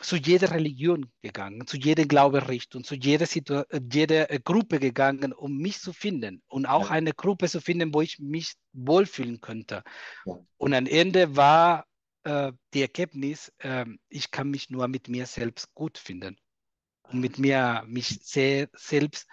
zu 0.00 0.16
jeder 0.16 0.50
Religion 0.50 1.10
gegangen, 1.22 1.66
zu 1.66 1.76
jeder 1.76 2.04
Glaubensrichtung, 2.04 2.84
zu 2.84 2.94
jeder, 2.94 3.26
Situ 3.26 3.62
jeder 3.92 4.30
äh, 4.30 4.40
Gruppe 4.40 4.78
gegangen, 4.80 5.32
um 5.32 5.56
mich 5.56 5.78
zu 5.80 5.92
finden 5.92 6.42
und 6.48 6.66
auch 6.66 6.86
Ja. 6.86 6.90
eine 6.90 7.12
Gruppe 7.12 7.48
zu 7.48 7.60
finden, 7.60 7.94
wo 7.94 8.00
ich 8.02 8.18
mich 8.18 8.54
wohlfühlen 8.72 9.40
könnte. 9.40 9.82
Ja. 10.26 10.38
Und 10.56 10.74
am 10.74 10.86
Ende 10.86 11.36
war 11.36 11.86
äh, 12.24 12.52
die 12.72 12.82
Ergebnis, 12.82 13.52
äh, 13.58 13.86
ich 14.08 14.30
kann 14.30 14.50
mich 14.50 14.70
nur 14.70 14.88
mit 14.88 15.08
mir 15.08 15.26
selbst 15.26 15.72
gut 15.74 15.98
finden 15.98 16.36
und 17.04 17.20
mit 17.20 17.38
mir 17.38 17.84
mich 17.86 18.18
sehr 18.22 18.68
selbst 18.74 19.28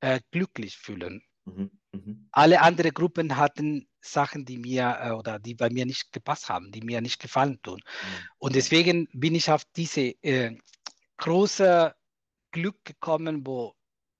äh, 0.00 0.20
glücklich 0.30 0.76
fühlen. 0.76 1.22
Mhm. 1.44 1.70
Mhm. 2.04 2.28
Alle 2.32 2.60
anderen 2.60 2.92
Gruppen 2.92 3.36
hatten 3.36 3.88
Sachen, 4.00 4.44
die 4.44 4.58
mir 4.58 4.98
äh, 5.00 5.10
oder 5.10 5.38
die 5.38 5.54
bei 5.54 5.70
mir 5.70 5.86
nicht 5.86 6.12
gepasst 6.12 6.48
haben, 6.48 6.70
die 6.70 6.80
mir 6.80 7.00
nicht 7.00 7.20
gefallen 7.20 7.60
tun. 7.62 7.80
Mhm. 7.80 8.28
Und 8.38 8.54
deswegen 8.54 9.08
bin 9.12 9.34
ich 9.34 9.50
auf 9.50 9.64
diese 9.76 10.14
äh, 10.22 10.56
große 11.16 11.94
Glück 12.52 12.84
gekommen, 12.84 13.46
wo 13.46 13.74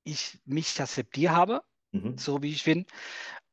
ich 0.04 0.38
mich 0.44 0.80
akzeptiert 0.80 1.32
habe, 1.32 1.62
Mhm. 1.92 2.18
so 2.18 2.42
wie 2.42 2.50
ich 2.50 2.64
bin, 2.64 2.84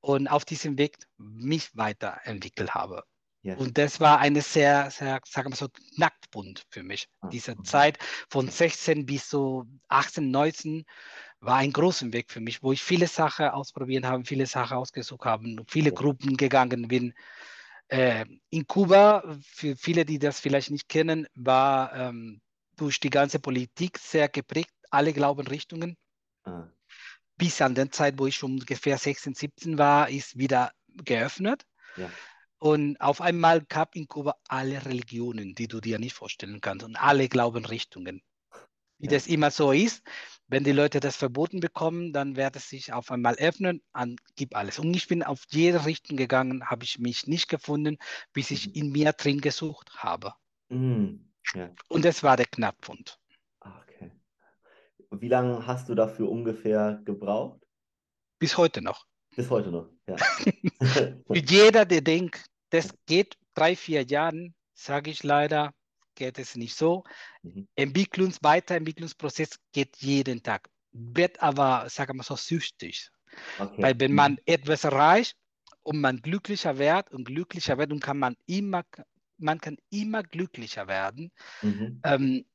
und 0.01 0.27
auf 0.27 0.43
diesem 0.43 0.77
Weg 0.77 0.97
mich 1.17 1.75
weiterentwickelt 1.75 2.73
habe. 2.73 3.03
Ja. 3.43 3.55
Und 3.55 3.77
das 3.77 3.99
war 3.99 4.19
eine 4.19 4.41
sehr, 4.41 4.89
sehr, 4.89 5.19
sagen 5.25 5.51
wir 5.51 5.55
so, 5.57 5.67
Knackpunkt 5.95 6.65
für 6.69 6.81
mich. 6.81 7.09
Ah, 7.19 7.27
Diese 7.27 7.55
mhm. 7.55 7.65
Zeit 7.65 7.99
von 8.29 8.49
16 8.49 9.05
bis 9.05 9.29
so 9.29 9.65
18, 9.89 10.31
19 10.31 10.85
war 11.45 11.57
ein 11.57 11.73
großer 11.73 12.11
Weg 12.13 12.31
für 12.31 12.39
mich, 12.39 12.63
wo 12.63 12.71
ich 12.71 12.81
viele 12.81 13.07
Sachen 13.07 13.47
ausprobiert 13.47 14.05
habe, 14.05 14.23
viele 14.25 14.45
Sachen 14.45 14.77
ausgesucht 14.77 15.25
habe, 15.25 15.63
viele. 15.67 15.91
Gruppen 15.91 16.37
gegangen 16.37 16.87
bin. 16.87 17.13
Äh, 17.89 18.25
in 18.49 18.65
Kuba, 18.65 19.23
für 19.41 19.75
viele, 19.75 20.05
die 20.05 20.19
das 20.19 20.39
vielleicht 20.39 20.71
nicht 20.71 20.87
kennen, 20.87 21.27
war 21.35 21.93
ähm, 21.93 22.41
durch 22.77 22.99
die 22.99 23.09
ganze 23.09 23.39
Politik 23.39 23.99
sehr 23.99 24.29
geprägt, 24.29 24.73
alle 24.89 25.13
Glaubenrichtungen. 25.13 25.97
Ah. 26.45 26.67
Bis 27.37 27.61
an 27.61 27.75
der 27.75 27.91
Zeit, 27.91 28.17
wo 28.17 28.27
ich 28.27 28.35
schon 28.35 28.53
ungefähr 28.59 28.97
16, 28.97 29.33
17 29.33 29.77
war, 29.77 30.09
ist 30.09 30.37
wieder 30.37 30.71
geöffnet. 30.87 31.65
Ja. 31.97 32.09
Und 32.57 32.99
auf 33.01 33.19
einmal 33.19 33.61
gab 33.61 33.95
in 33.95 34.07
Kuba 34.07 34.35
alle 34.47 34.85
Religionen, 34.85 35.53
die 35.53 35.67
du 35.67 35.81
dir 35.81 35.99
nicht 35.99 36.13
vorstellen 36.13 36.61
kannst, 36.61 36.85
und 36.85 36.95
alle 36.95 37.27
Glaubenrichtungen. 37.27 38.21
Wie 38.97 39.07
Ja. 39.07 39.11
das 39.11 39.27
immer 39.27 39.51
so 39.51 39.73
ist, 39.73 40.01
wenn 40.53 40.63
die 40.63 40.71
Leute 40.71 40.99
das 40.99 41.15
verboten 41.15 41.59
bekommen, 41.59 42.13
dann 42.13 42.35
wird 42.35 42.55
es 42.55 42.69
sich 42.69 42.93
auf 42.93 43.09
einmal 43.09 43.33
öffnen, 43.35 43.81
an 43.91 44.17
gib 44.35 44.55
alles. 44.55 44.77
Und 44.77 44.93
ich 44.95 45.07
bin 45.07 45.23
auf 45.23 45.43
jede 45.49 45.85
Richtung 45.85 46.15
gegangen, 46.15 46.69
habe 46.69 46.83
ich 46.83 46.99
mich 46.99 47.25
nicht 47.25 47.49
gefunden, 47.49 47.97
bis 48.33 48.51
ich 48.51 48.67
Mhm. 48.67 48.73
in 48.73 48.91
mir 48.91 49.13
drin 49.13 49.41
gesucht 49.41 49.95
habe. 49.95 50.33
Mhm. 50.69 51.33
Ja. 51.55 51.71
Und 51.89 52.05
das 52.05 52.21
war 52.21 52.37
der 52.37 52.45
Knackpunkt. 52.45 53.19
Ah, 53.61 53.81
okay. 53.81 54.11
Wie 55.09 55.27
lange 55.27 55.65
hast 55.65 55.89
du 55.89 55.95
dafür 55.95 56.29
ungefähr 56.29 57.01
gebraucht? 57.03 57.59
Bis 58.37 58.55
heute 58.55 58.81
noch. 58.81 59.05
Bis 59.35 59.49
heute 59.49 59.71
noch, 59.71 59.89
ja. 60.07 60.15
Für 61.27 61.37
jeder, 61.37 61.85
der 61.85 62.01
denkt, 62.01 62.45
das 62.69 62.93
geht 63.07 63.37
drei, 63.55 63.75
vier 63.75 64.03
Jahren, 64.03 64.53
sage 64.73 65.09
ich 65.09 65.23
leider, 65.23 65.73
geht 66.15 66.39
es 66.39 66.55
nicht 66.55 66.75
so. 66.75 67.03
Mhm. 67.43 67.67
Entwicklungs-, 67.77 68.39
Weiterentwicklungsprozess 68.41 69.59
geht 69.71 69.97
jeden 69.97 70.43
Tag. 70.43 70.69
Wird 70.91 71.41
aber, 71.41 71.89
sagen 71.89 72.17
wir 72.17 72.23
so, 72.23 72.35
süchtig. 72.35 73.09
Okay. 73.57 73.81
Weil 73.81 73.99
wenn 73.99 74.11
Mhm. 74.11 74.17
man 74.17 74.37
etwas 74.45 74.83
erreicht 74.83 75.37
und 75.83 75.99
man 75.99 76.21
glücklicher 76.21 76.77
wird 76.77 77.11
und 77.11 77.25
glücklicher 77.25 77.77
wird 77.77 77.91
und 77.91 77.99
kann 77.99 78.19
man 78.19 78.35
immer, 78.45 78.83
man 79.37 79.59
kann 79.59 79.77
immer 79.89 80.23
glücklicher 80.23 80.87
werden, 80.87 81.31
Mhm. 81.61 81.99
ähm, 82.03 82.45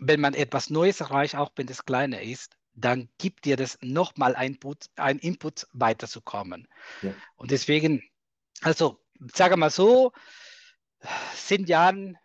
wenn 0.00 0.20
man 0.20 0.34
etwas 0.34 0.70
Neues 0.70 1.00
erreicht, 1.00 1.34
auch 1.34 1.50
wenn 1.56 1.66
das 1.66 1.84
kleiner 1.84 2.22
ist, 2.22 2.56
dann 2.74 3.10
gibt 3.18 3.44
dir 3.44 3.56
das 3.56 3.76
nochmal 3.82 4.36
ein 4.36 4.52
Input, 4.54 4.86
ein 4.96 5.18
Input 5.18 5.66
weiterzukommen. 5.72 6.68
Ja. 7.02 7.12
Und 7.36 7.50
deswegen, 7.50 8.02
also 8.62 9.04
sage 9.34 9.56
mal 9.56 9.70
so, 9.70 10.12
zehn 11.34 11.66
Jahren 11.66 12.16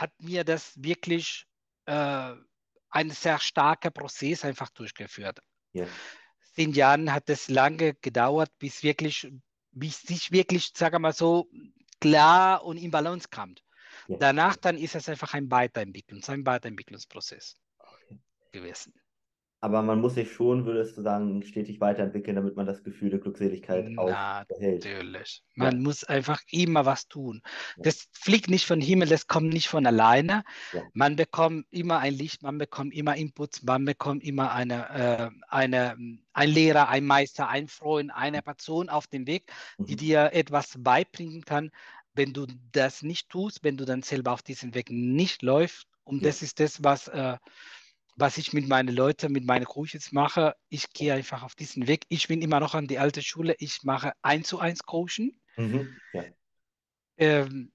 hat 0.00 0.12
mir 0.18 0.44
das 0.44 0.72
wirklich 0.76 1.46
äh, 1.86 2.34
ein 2.90 3.10
sehr 3.10 3.38
starker 3.38 3.90
Prozess 3.90 4.44
einfach 4.44 4.70
durchgeführt. 4.70 5.38
Ja. 5.72 5.86
Zehn 6.54 6.72
Jahren 6.72 7.12
hat 7.12 7.30
es 7.30 7.48
lange 7.48 7.94
gedauert, 7.94 8.50
bis 8.58 8.82
wirklich, 8.82 9.30
bis 9.70 10.02
sich 10.02 10.32
wirklich, 10.32 10.72
sage 10.74 10.98
mal 10.98 11.12
so, 11.12 11.48
klar 12.00 12.64
und 12.64 12.76
in 12.76 12.90
Balance 12.90 13.28
kam. 13.30 13.54
Ja. 14.08 14.16
Danach 14.18 14.56
dann 14.56 14.76
ist 14.76 14.94
es 14.94 15.08
einfach 15.08 15.34
ein 15.34 15.50
Weiterentwicklungs-, 15.50 16.30
ein 16.30 16.44
Weiterentwicklungsprozess 16.46 17.56
Okay. 17.78 18.18
gewesen. 18.52 18.99
Aber 19.60 19.82
man 19.82 20.00
muss 20.00 20.14
sich 20.14 20.32
schon, 20.32 20.64
würdest 20.66 20.96
du 20.96 21.02
sagen, 21.02 21.42
stetig 21.42 21.80
weiterentwickeln, 21.80 22.36
damit 22.36 22.56
man 22.56 22.66
das 22.66 22.82
Gefühl 22.84 23.10
der 23.10 23.20
Glückseligkeit 23.20 23.96
auch 23.96 24.30
behält. 24.48 24.84
Natürlich. 24.84 25.44
Man 25.54 25.76
Ja. 25.76 25.82
muss 25.82 26.04
einfach 26.04 26.40
immer 26.50 26.86
was 26.86 27.06
tun. 27.08 27.42
Ja. 27.76 27.82
Das 27.82 28.08
fliegt 28.12 28.48
nicht 28.48 28.66
von 28.66 28.80
Himmel, 28.80 29.08
das 29.08 29.26
kommt 29.26 29.52
nicht 29.52 29.68
von 29.68 29.86
alleine. 29.86 30.42
Ja. 30.72 30.92
Man 30.94 31.16
bekommt 31.16 31.66
immer 31.70 31.98
ein 31.98 32.14
Licht, 32.14 32.42
man 32.42 32.56
bekommt 32.58 32.94
immer 32.94 33.16
Inputs, 33.16 33.62
man 33.62 33.84
bekommt 33.84 34.24
immer 34.24 34.52
eine, 34.52 34.88
äh, 34.90 35.30
eine, 35.48 35.96
ein 36.32 36.48
Lehrer, 36.50 36.88
ein 36.88 37.04
Meister, 37.06 37.48
ein 37.48 37.68
Freund, 37.68 38.10
eine 38.14 38.42
Person 38.42 38.88
auf 38.88 39.06
dem 39.06 39.26
Weg, 39.26 39.52
die 39.86 39.96
Mhm. 39.96 39.96
dir 39.96 40.32
etwas 40.32 40.76
beibringen 40.78 41.44
kann. 41.44 41.70
Wenn 42.14 42.32
du 42.32 42.46
das 42.72 43.02
nicht 43.02 43.28
tust, 43.28 43.62
wenn 43.64 43.76
du 43.76 43.84
dann 43.84 44.02
selber 44.02 44.32
auf 44.32 44.42
diesem 44.42 44.74
Weg 44.74 44.90
nicht 44.90 45.42
läufst, 45.42 45.86
und 46.04 46.24
das 46.24 46.42
ist 46.42 46.58
das, 46.60 46.82
was, 46.82 47.06
äh, 47.08 47.36
was 48.20 48.38
ich 48.38 48.52
mit 48.52 48.68
meinen 48.68 48.94
Leuten, 48.94 49.32
mit 49.32 49.44
meinen 49.44 49.64
Coaches 49.64 50.12
mache. 50.12 50.54
Ich 50.68 50.92
gehe 50.92 51.14
einfach 51.14 51.42
auf 51.42 51.54
diesen 51.54 51.86
Weg. 51.86 52.04
Ich 52.08 52.28
bin 52.28 52.42
immer 52.42 52.60
noch 52.60 52.74
an 52.74 52.86
die 52.86 52.98
alte 52.98 53.22
Schule. 53.22 53.54
Ich 53.58 53.82
mache 53.82 54.12
eins 54.22 54.48
zu 54.48 54.58
eins 54.58 54.82
Coaching. 54.82 55.36
Mhm. 55.56 55.98
Ja. 56.12 56.24
Ähm, 57.16 57.72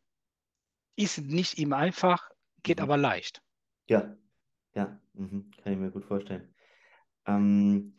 ist 0.95 1.19
nicht 1.19 1.59
immer 1.59 1.77
einfach, 1.77 2.29
geht 2.63 2.77
Mhm. 2.77 2.83
aber 2.83 2.97
leicht. 2.97 3.41
Ja. 3.87 4.15
Ja. 4.73 4.99
Mhm. 5.13 5.51
Kann 5.63 5.73
ich 5.73 5.79
mir 5.79 5.91
gut 5.91 6.05
vorstellen. 6.05 6.53
Ähm, 7.25 7.95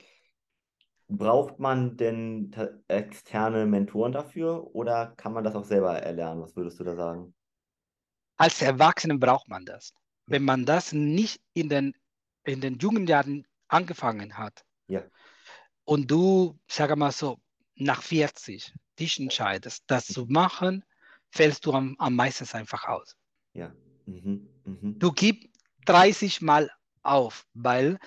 braucht 1.09 1.59
man 1.59 1.97
denn 1.97 2.53
externe 2.89 3.67
Mentoren 3.67 4.13
dafür 4.13 4.75
oder 4.75 5.15
kann 5.17 5.33
man 5.33 5.45
das 5.45 5.55
auch 5.55 5.65
selber 5.65 5.99
erlernen? 5.99 6.43
Was 6.43 6.57
würdest 6.57 6.81
du 6.81 6.85
da 6.85 6.97
sagen? 6.97 7.35
Als 8.37 8.61
Erwachsene 8.61 9.19
braucht 9.19 9.49
man 9.49 9.65
das. 9.65 9.93
Wenn 10.27 10.45
man 10.45 10.67
das 10.67 10.93
nicht 10.93 11.41
in 11.55 11.69
den, 11.69 11.95
in 12.47 12.61
den 12.61 12.79
jungen 12.79 13.07
Jahren 13.07 13.47
angefangen 13.69 14.37
hat 14.39 14.65
Ja. 14.89 15.03
und 15.85 16.11
du, 16.11 16.59
sage 16.69 16.97
mal 16.97 17.13
so, 17.13 17.39
nach 17.75 18.03
40 18.03 18.73
dich 18.99 19.21
entscheidest, 19.21 19.85
das 19.87 20.07
zu 20.07 20.27
machen, 20.27 20.85
fällst 21.31 21.67
du 21.67 21.73
am, 21.73 21.97
am 21.99 22.15
meisten 22.17 22.47
einfach 22.57 22.85
aus. 22.87 23.17
Ja. 23.53 23.75
Mhm. 24.07 24.49
Mhm. 24.65 24.99
Du 24.99 25.13
gibst 25.13 25.49
30 25.85 26.41
Mal 26.41 26.71
auf, 27.03 27.47
weil 27.55 27.99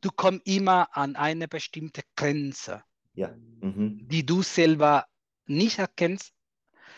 du 0.00 0.10
kommst 0.10 0.46
immer 0.46 0.88
an 0.96 1.16
eine 1.16 1.48
bestimmte 1.48 2.02
Grenze, 2.16 2.82
Ja. 3.14 3.34
Mhm. 3.60 4.08
die 4.08 4.24
du 4.24 4.42
selber 4.42 5.06
nicht 5.46 5.78
erkennst, 5.78 6.32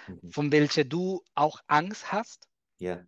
Mhm. 0.06 0.30
von 0.30 0.52
welcher 0.52 0.84
du 0.84 1.22
auch 1.34 1.60
Angst 1.66 2.12
hast, 2.12 2.48
Ja. 2.78 3.04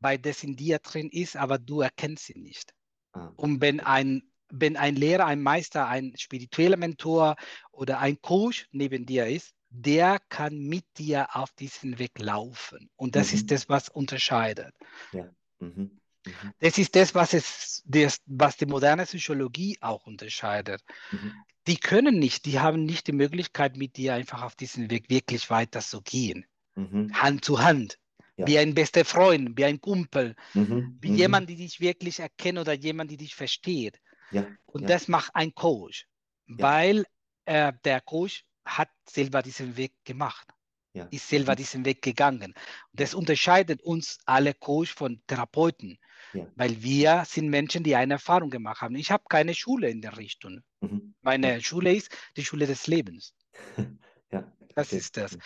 weil 0.00 0.18
das 0.18 0.42
in 0.44 0.56
dir 0.56 0.78
drin 0.78 1.08
ist, 1.10 1.36
aber 1.36 1.58
du 1.58 1.80
erkennst 1.80 2.26
sie 2.26 2.38
nicht. 2.38 2.74
Ah. 3.12 3.32
Und 3.36 3.60
wenn 3.60 3.80
ein, 3.80 4.22
wenn 4.50 4.76
ein 4.76 4.96
Lehrer, 4.96 5.26
ein 5.26 5.42
Meister, 5.42 5.88
ein 5.88 6.14
spiritueller 6.16 6.76
Mentor 6.76 7.36
oder 7.70 7.98
ein 8.00 8.20
Coach 8.20 8.68
neben 8.72 9.06
dir 9.06 9.26
ist, 9.26 9.54
der 9.70 10.18
kann 10.28 10.58
mit 10.58 10.84
dir 10.98 11.34
auf 11.34 11.52
diesen 11.52 11.98
Weg 11.98 12.18
laufen. 12.18 12.90
Und 12.96 13.16
das 13.16 13.32
Mhm. 13.32 13.36
ist 13.38 13.50
das, 13.50 13.68
was 13.68 13.88
unterscheidet. 13.88 14.74
Ja. 15.12 15.28
Mhm. 15.60 15.98
Mhm. 16.26 16.52
Das 16.60 16.78
ist 16.78 16.94
das, 16.94 17.14
was, 17.14 17.32
es, 17.32 17.82
das, 17.86 18.18
was 18.26 18.56
die 18.56 18.66
moderne 18.66 19.04
Psychologie 19.06 19.78
auch 19.80 20.06
unterscheidet. 20.06 20.82
Mhm. 21.10 21.32
die 21.68 21.76
können 21.76 22.18
nicht, 22.18 22.44
die 22.46 22.58
haben 22.60 22.84
nicht 22.84 23.06
die 23.06 23.12
Möglichkeit, 23.12 23.76
mit 23.76 23.96
dir 23.96 24.14
einfach 24.14 24.42
auf 24.42 24.56
diesen 24.56 24.90
Weg 24.90 25.08
wirklich 25.08 25.48
weiter 25.48 25.80
zu 25.80 26.02
gehen. 26.02 26.44
Mhm. 26.74 27.12
Hand 27.14 27.44
zu 27.44 27.60
Hand. 27.62 27.98
Ja. 28.42 28.46
Wie 28.48 28.58
ein 28.58 28.74
bester 28.74 29.04
Freund, 29.04 29.56
wie 29.56 29.64
ein 29.64 29.80
Kumpel, 29.80 30.34
Mhm. 30.54 30.98
wie 31.00 31.10
Mhm. 31.10 31.16
jemand, 31.16 31.48
der 31.48 31.56
dich 31.56 31.80
wirklich 31.80 32.18
erkennt 32.20 32.58
oder 32.58 32.72
jemand, 32.72 33.10
der 33.10 33.18
dich 33.18 33.34
versteht. 33.34 33.98
Ja. 34.30 34.46
Und 34.66 34.82
ja. 34.82 34.88
das 34.88 35.08
macht 35.08 35.30
ein 35.34 35.54
Coach, 35.54 36.06
weil 36.46 37.04
äh, 37.44 37.72
der 37.84 38.00
Coach 38.00 38.44
hat 38.64 38.88
selber 39.08 39.42
diesen 39.42 39.76
Weg 39.76 39.92
gemacht, 40.04 40.46
ja. 40.94 41.06
ist 41.10 41.28
selber 41.28 41.54
diesen 41.56 41.84
Weg 41.84 42.00
gegangen. 42.02 42.52
Und 42.90 43.00
das 43.00 43.14
unterscheidet 43.14 43.82
uns 43.82 44.18
alle 44.26 44.54
Coach 44.54 44.94
von 44.94 45.20
Therapeuten, 45.26 45.98
Ja. 46.32 46.46
weil 46.54 46.82
wir 46.82 47.24
sind 47.26 47.48
Menschen, 47.50 47.82
die 47.84 47.94
eine 47.96 48.14
Erfahrung 48.14 48.48
gemacht 48.50 48.80
haben. 48.80 48.94
Ich 48.96 49.10
habe 49.10 49.24
keine 49.28 49.54
Schule 49.54 49.90
in 49.90 50.00
der 50.00 50.16
Richtung. 50.16 50.62
Mhm. 50.80 51.14
Meine 51.20 51.60
Schule 51.60 51.94
ist 51.94 52.10
die 52.36 52.44
Schule 52.44 52.66
des 52.66 52.86
Lebens. 52.86 53.34
ja. 54.32 54.50
Das 54.74 54.92
ist 54.94 55.16
das. 55.18 55.36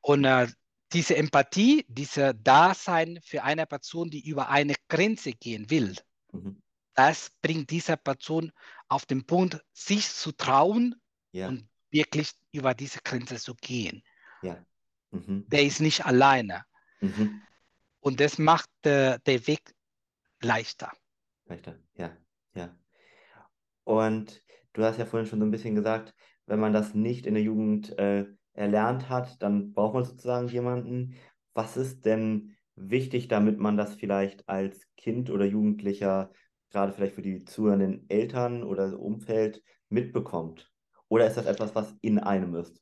Und 0.00 0.24
äh, 0.24 0.46
diese 0.92 1.16
Empathie, 1.16 1.84
dieser 1.88 2.34
Dasein 2.34 3.20
für 3.22 3.42
eine 3.42 3.66
Person, 3.66 4.10
die 4.10 4.26
über 4.28 4.48
eine 4.48 4.74
Grenze 4.88 5.32
gehen 5.32 5.70
will, 5.70 5.94
Mhm. 6.32 6.62
das 6.94 7.30
bringt 7.42 7.70
dieser 7.70 7.96
Person 7.96 8.52
auf 8.88 9.06
den 9.06 9.24
Punkt, 9.26 9.60
sich 9.72 10.08
zu 10.08 10.32
trauen 10.32 10.94
Ja. 11.32 11.48
und 11.48 11.68
wirklich 11.90 12.30
über 12.52 12.74
diese 12.74 13.00
Grenze 13.02 13.36
zu 13.36 13.54
gehen. 13.54 14.02
Ja. 14.42 14.64
Mhm. 15.10 15.44
Der 15.48 15.64
ist 15.64 15.80
nicht 15.80 16.04
alleine. 16.06 16.64
Mhm. 17.00 17.42
Und 18.00 18.20
das 18.20 18.38
macht 18.38 18.70
äh, 18.86 19.18
den 19.26 19.46
Weg 19.46 19.74
leichter. 20.40 20.92
Leichter. 21.46 21.78
Ja. 21.94 22.16
Ja. 22.54 22.76
Und 23.84 24.42
du 24.72 24.84
hast 24.84 24.98
ja 24.98 25.06
vorhin 25.06 25.28
schon 25.28 25.40
so 25.40 25.44
ein 25.46 25.50
bisschen 25.50 25.74
gesagt, 25.74 26.14
wenn 26.46 26.60
man 26.60 26.72
das 26.72 26.94
nicht 26.94 27.26
in 27.26 27.34
der 27.34 27.42
Jugend 27.42 27.96
äh, 27.98 28.26
erlernt 28.60 29.08
hat, 29.08 29.42
dann 29.42 29.72
braucht 29.72 29.94
man 29.94 30.04
sozusagen 30.04 30.48
jemanden. 30.48 31.16
Was 31.54 31.76
ist 31.76 32.04
denn 32.06 32.56
wichtig, 32.76 33.28
damit 33.28 33.58
man 33.58 33.76
das 33.76 33.94
vielleicht 33.94 34.48
als 34.48 34.86
Kind 34.96 35.30
oder 35.30 35.44
Jugendlicher, 35.46 36.32
gerade 36.70 36.92
vielleicht 36.92 37.14
für 37.14 37.22
die 37.22 37.44
zuhörenden 37.44 38.08
Eltern 38.08 38.62
oder 38.62 38.98
Umfeld, 38.98 39.62
mitbekommt? 39.88 40.70
Oder 41.08 41.26
ist 41.26 41.36
das 41.36 41.46
etwas, 41.46 41.74
was 41.74 41.94
in 42.02 42.18
einem 42.18 42.54
ist? 42.54 42.80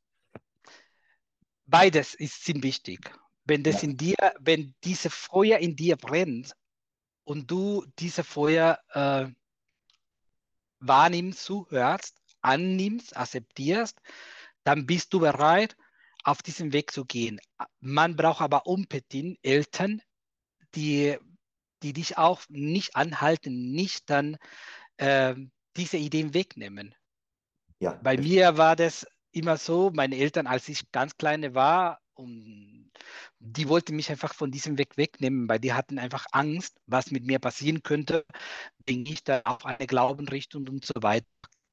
Beides 1.66 2.14
ist 2.14 2.44
ziemlich 2.44 2.64
wichtig. 2.64 3.10
Wenn 3.44 3.62
das 3.62 3.82
Ja. 3.82 3.82
in 3.82 3.96
dir, 3.96 4.16
wenn 4.40 4.74
diese 4.84 5.10
Feuer 5.10 5.58
in 5.58 5.76
dir 5.76 5.96
brennt 5.96 6.54
und 7.24 7.50
du 7.50 7.84
diese 7.98 8.24
Feuer 8.24 8.78
äh, 8.90 9.26
wahrnimmst, 10.80 11.44
zuhörst, 11.44 12.16
annimmst, 12.40 13.16
akzeptierst, 13.16 14.00
dann 14.68 14.84
bist 14.84 15.14
du 15.14 15.20
bereit, 15.20 15.76
auf 16.24 16.42
diesen 16.42 16.74
Weg 16.74 16.90
zu 16.90 17.06
gehen. 17.06 17.40
Man 17.80 18.16
braucht 18.16 18.42
aber 18.42 18.66
unbedingt 18.66 19.38
Eltern, 19.42 20.02
die, 20.74 21.16
die 21.82 21.94
dich 21.94 22.18
auch 22.18 22.42
nicht 22.50 22.94
anhalten, 22.94 23.72
nicht 23.72 24.10
dann 24.10 24.36
äh, 24.98 25.34
diese 25.74 25.96
Ideen 25.96 26.34
wegnehmen. 26.34 26.94
Ja. 27.80 27.92
Bei 28.02 28.18
mir 28.18 28.58
war 28.58 28.76
das 28.76 29.06
immer 29.32 29.56
so, 29.56 29.90
meine 29.90 30.16
Eltern, 30.16 30.46
als 30.46 30.68
ich 30.68 30.92
ganz 30.92 31.16
kleine 31.16 31.54
war, 31.54 32.00
um, 32.12 32.90
die 33.38 33.70
wollten 33.70 33.96
mich 33.96 34.10
einfach 34.10 34.34
von 34.34 34.50
diesem 34.50 34.76
Weg 34.76 34.98
wegnehmen, 34.98 35.48
weil 35.48 35.60
die 35.60 35.72
hatten 35.72 35.98
einfach 35.98 36.26
Angst, 36.32 36.76
was 36.84 37.10
mit 37.10 37.24
mir 37.24 37.38
passieren 37.38 37.82
könnte, 37.82 38.26
wenn 38.84 39.06
ich 39.06 39.24
da 39.24 39.40
auf 39.46 39.64
eine 39.64 39.86
Glaubenrichtung 39.86 40.68
und 40.68 40.84
so 40.84 40.92
weiter 40.96 41.26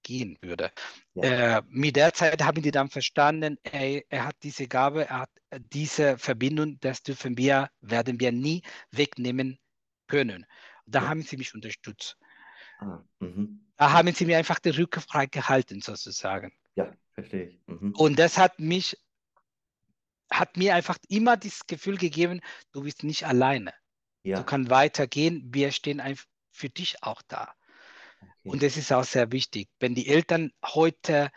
gehen 0.05 0.37
würde. 0.41 0.71
Ja. 1.15 1.57
Äh, 1.57 1.61
mit 1.67 1.95
der 1.97 2.13
Zeit 2.13 2.41
haben 2.43 2.61
die 2.61 2.71
dann 2.71 2.89
verstanden, 2.89 3.57
ey, 3.63 4.05
er 4.09 4.25
hat 4.25 4.35
diese 4.43 4.67
Gabe, 4.67 5.09
er 5.09 5.21
hat 5.21 5.31
diese 5.73 6.17
Verbindung, 6.17 6.79
das 6.79 7.01
dürfen 7.03 7.37
wir, 7.37 7.69
werden 7.81 8.19
wir 8.19 8.31
nie 8.31 8.61
wegnehmen 8.91 9.57
können. 10.07 10.45
Da 10.85 11.01
Ja. 11.01 11.07
haben 11.09 11.23
sie 11.23 11.37
mich 11.37 11.53
unterstützt. 11.55 12.17
Ah, 12.79 12.99
mhm. 13.19 13.65
Da 13.77 13.91
haben 13.91 14.13
sie 14.13 14.25
mir 14.25 14.37
einfach 14.37 14.59
die 14.59 14.69
Rücke 14.69 15.01
frei 15.01 15.25
gehalten, 15.25 15.81
sozusagen. 15.81 16.53
Ja, 16.75 16.93
verstehe 17.13 17.47
ich. 17.47 17.59
Mhm. 17.67 17.93
Und 17.95 18.19
das 18.19 18.37
hat 18.37 18.59
mich, 18.59 18.97
hat 20.31 20.57
mir 20.57 20.75
einfach 20.75 20.97
immer 21.09 21.37
das 21.37 21.65
Gefühl 21.67 21.97
gegeben, 21.97 22.41
du 22.71 22.83
bist 22.83 23.03
nicht 23.03 23.25
alleine. 23.25 23.73
Ja. 24.23 24.37
Du 24.37 24.43
kannst 24.43 24.69
weitergehen, 24.69 25.43
wir 25.53 25.71
stehen 25.71 25.99
einfach 25.99 26.25
für 26.51 26.69
dich 26.69 27.01
auch 27.03 27.21
da. 27.27 27.53
Und 28.51 28.63
das 28.63 28.77
ist 28.77 28.91
auch 28.91 29.03
sehr 29.03 29.31
wichtig. 29.31 29.69
Wenn 29.79 29.95
die 29.95 30.07
Eltern 30.07 30.51
heute, 30.63 31.31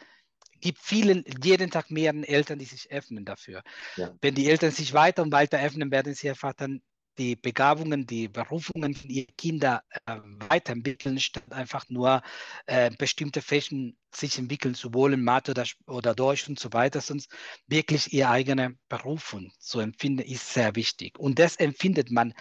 gibt 0.61 0.79
vielen, 0.79 1.25
jeden 1.43 1.71
Tag 1.71 1.91
mehreren 1.91 2.25
Eltern, 2.25 2.59
die 2.59 2.65
sich 2.65 2.91
öffnen 2.91 3.25
dafür. 3.25 3.63
Ja. 3.97 4.15
Wenn 4.21 4.35
die 4.35 4.49
Eltern 4.49 4.71
sich 4.71 4.93
weiter 4.93 5.23
und 5.23 5.33
weiter 5.33 5.61
öffnen, 5.61 5.91
werden 5.91 6.15
sie 6.15 6.29
einfach 6.29 6.53
dann 6.55 6.83
die 7.19 7.37
Begabungen, 7.37 8.07
die 8.07 8.29
Berufungen 8.29 8.95
von 8.95 9.11
ihren 9.11 9.37
Kindern 9.37 9.81
äh, 10.07 10.19
weiterentwickeln, 10.49 11.19
statt 11.19 11.51
einfach 11.51 11.85
nur 11.89 12.23
äh, 12.67 12.91
bestimmte 12.97 13.43
Fächen 13.43 13.99
sich 14.15 14.39
entwickeln 14.39 14.75
zu 14.75 14.95
wollen, 14.95 15.23
Mathe 15.23 15.51
oder, 15.51 15.65
oder 15.87 16.15
Deutsch 16.15 16.49
und 16.49 16.59
so 16.59 16.73
weiter, 16.73 17.01
sonst 17.01 17.31
wirklich 17.67 18.13
ihre 18.13 18.31
eigene 18.31 18.79
Berufung 18.89 19.53
zu 19.59 19.81
empfinden, 19.81 20.23
ist 20.23 20.55
sehr 20.55 20.77
wichtig. 20.77 21.19
Und 21.19 21.39
das 21.39 21.57
empfindet 21.57 22.11
man 22.11 22.33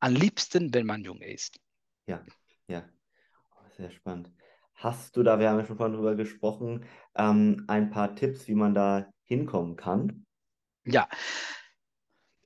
am 0.00 0.14
liebsten, 0.14 0.72
wenn 0.74 0.86
man 0.86 1.02
jung 1.02 1.22
ist. 1.22 1.58
Ja, 2.06 2.24
ja. 2.68 2.88
Sehr 3.80 3.90
spannend. 3.92 4.30
Hast 4.74 5.16
du 5.16 5.22
da, 5.22 5.38
wir 5.38 5.48
haben 5.48 5.58
ja 5.58 5.64
schon 5.64 5.78
vorhin 5.78 5.96
drüber 5.96 6.14
gesprochen, 6.14 6.84
ähm, 7.16 7.64
ein 7.66 7.90
paar 7.90 8.14
Tipps, 8.14 8.46
wie 8.46 8.54
man 8.54 8.74
da 8.74 9.10
hinkommen 9.24 9.76
kann? 9.76 10.26
Ja. 10.84 11.08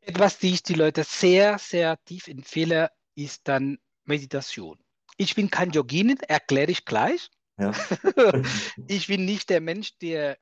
Etwas, 0.01 0.39
die 0.39 0.53
ich 0.53 0.63
die 0.63 0.75
Leute 0.75 1.03
sehr, 1.03 1.59
sehr 1.59 1.97
tief 2.05 2.29
empfehle, 2.29 2.91
ist 3.17 3.49
dann 3.49 3.79
Meditation. 4.05 4.79
Ich 5.17 5.35
bin 5.35 5.51
kein 5.51 5.73
Yoginin, 5.73 6.21
erkläre 6.21 6.71
ich 6.71 6.85
gleich. 6.85 7.31
Ja. 7.59 7.73
ich 8.87 9.09
bin 9.09 9.25
nicht 9.25 9.51
der 9.51 9.61
Mensch, 9.61 9.99
der, 9.99 10.39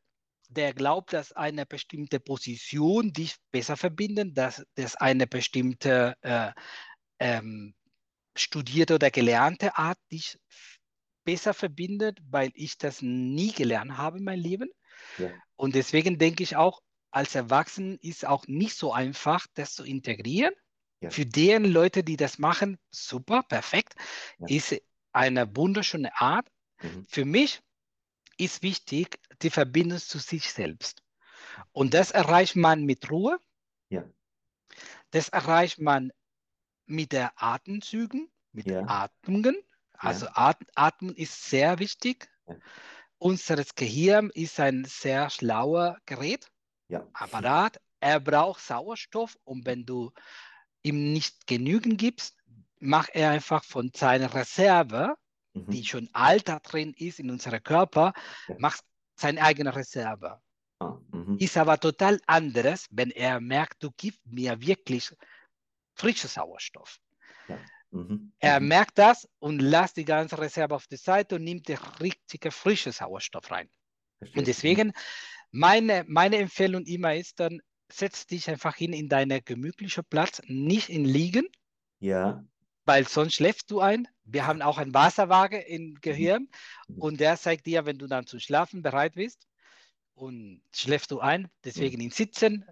der 0.50 0.74
glaubt, 0.74 1.14
dass 1.14 1.32
eine 1.32 1.64
bestimmte 1.64 2.20
Position 2.20 3.14
dich 3.14 3.36
besser 3.50 3.78
verbindet, 3.78 4.36
dass, 4.36 4.62
dass 4.74 4.96
eine 4.96 5.26
bestimmte 5.26 6.16
äh, 6.20 6.52
ähm, 7.18 7.74
studierte 8.36 8.94
oder 8.94 9.10
gelernte 9.10 9.76
Art 9.76 9.98
dich 10.10 10.38
besser 11.24 11.54
verbindet, 11.54 12.18
weil 12.30 12.50
ich 12.54 12.78
das 12.78 13.02
nie 13.02 13.52
gelernt 13.52 13.96
habe 13.96 14.18
in 14.18 14.24
meinem 14.24 14.40
Leben. 14.42 14.70
Ja. 15.18 15.30
Und 15.56 15.74
deswegen 15.74 16.18
denke 16.18 16.42
ich 16.42 16.56
auch, 16.56 16.80
als 17.10 17.34
Erwachsenen 17.34 17.98
ist 17.98 18.26
auch 18.26 18.46
nicht 18.46 18.76
so 18.76 18.92
einfach, 18.92 19.46
das 19.54 19.74
zu 19.74 19.84
integrieren. 19.84 20.54
Ja. 21.00 21.10
Für 21.10 21.26
deren 21.26 21.64
Leute, 21.64 22.04
die 22.04 22.16
das 22.16 22.38
machen, 22.38 22.78
super, 22.90 23.42
perfekt, 23.42 23.94
Ja. 24.38 24.46
ist 24.48 24.80
eine 25.12 25.56
wunderschöne 25.56 26.14
Art. 26.20 26.48
Mhm. 26.80 27.06
Für 27.08 27.24
mich 27.24 27.60
ist 28.38 28.62
wichtig 28.62 29.18
die 29.42 29.50
Verbindung 29.50 29.98
zu 29.98 30.18
sich 30.18 30.50
selbst. 30.52 31.02
Und 31.72 31.94
das 31.94 32.10
erreicht 32.10 32.56
man 32.56 32.84
mit 32.84 33.10
Ruhe. 33.10 33.38
Ja. 33.90 34.04
Das 35.10 35.28
erreicht 35.28 35.78
man 35.78 36.12
mit 36.86 37.12
der 37.12 37.32
Atemzügen, 37.36 38.30
mit 38.52 38.66
Ja. 38.66 38.84
Atmungen. 38.86 39.56
Also 40.02 40.26
At 40.34 40.58
Atmen 40.74 41.14
ist 41.14 41.48
sehr 41.48 41.78
wichtig. 41.78 42.28
Ja. 42.46 42.56
Unser 43.18 43.62
Gehirn 43.76 44.30
ist 44.34 44.58
ein 44.58 44.84
sehr 44.84 45.30
schlauer 45.30 45.98
Gerät, 46.06 46.50
Ja. 46.88 47.06
Apparat. 47.12 47.80
Er 48.00 48.18
braucht 48.18 48.60
Sauerstoff 48.60 49.38
und 49.44 49.64
wenn 49.64 49.86
du 49.86 50.10
ihm 50.82 51.12
nicht 51.12 51.46
genügend 51.46 51.98
gibst, 51.98 52.36
macht 52.80 53.10
er 53.14 53.30
einfach 53.30 53.64
von 53.64 53.92
seiner 53.94 54.34
Reserve, 54.34 55.14
Mhm. 55.54 55.70
die 55.70 55.84
schon 55.84 56.08
Alter 56.12 56.58
drin 56.60 56.94
ist 56.96 57.20
in 57.20 57.30
unserem 57.30 57.62
Körper, 57.62 58.12
Ja. 58.48 58.56
macht 58.58 58.82
seine 59.14 59.40
eigene 59.42 59.74
Reserve. 59.76 60.40
Ah, 60.80 60.98
mhm. 61.12 61.36
Ist 61.38 61.56
aber 61.56 61.78
total 61.78 62.20
anderes, 62.26 62.88
wenn 62.90 63.10
er 63.10 63.40
merkt, 63.40 63.82
du 63.84 63.90
gibst 63.92 64.26
mir 64.26 64.60
wirklich 64.60 65.14
frischen 65.94 66.28
Sauerstoff. 66.28 66.98
Mhm. 67.92 68.32
Er 68.40 68.58
Mhm. 68.60 68.68
merkt 68.68 68.98
das 68.98 69.28
und 69.38 69.60
lässt 69.60 69.96
die 69.96 70.04
ganze 70.04 70.38
Reserve 70.38 70.74
auf 70.74 70.86
die 70.86 70.96
Seite 70.96 71.36
und 71.36 71.44
nimmt 71.44 71.68
den 71.68 71.78
richtigen 72.00 72.50
frischen 72.50 72.92
Sauerstoff 72.92 73.50
rein. 73.50 73.70
Verstehe. 74.18 74.40
Und 74.40 74.46
deswegen, 74.48 74.92
meine, 75.50 76.04
meine 76.08 76.36
Empfehlung 76.38 76.84
immer 76.86 77.14
ist 77.14 77.38
dann, 77.38 77.60
setz 77.90 78.26
dich 78.26 78.48
einfach 78.48 78.74
hin 78.76 78.92
in 78.94 79.08
deinen 79.08 79.44
gemütlichen 79.44 80.04
Platz, 80.08 80.40
nicht 80.46 80.88
in 80.88 81.04
Liegen, 81.04 81.46
Ja. 82.00 82.42
weil 82.86 83.06
sonst 83.06 83.34
schläfst 83.34 83.70
du 83.70 83.80
ein. 83.80 84.08
Wir 84.24 84.46
haben 84.46 84.62
auch 84.62 84.78
einen 84.78 84.94
Wasserwaage 84.94 85.58
im 85.60 85.96
Gehirn 86.00 86.48
Mhm. 86.88 86.98
und 86.98 87.20
der 87.20 87.36
zeigt 87.36 87.66
dir, 87.66 87.84
wenn 87.84 87.98
du 87.98 88.06
dann 88.06 88.26
zu 88.26 88.38
schlafen 88.38 88.82
bereit 88.82 89.14
bist 89.14 89.46
und 90.14 90.62
schläfst 90.74 91.10
du 91.10 91.20
ein. 91.20 91.48
Deswegen 91.64 91.98
Mhm. 91.98 92.04
im 92.06 92.10
Sitzen 92.10 92.64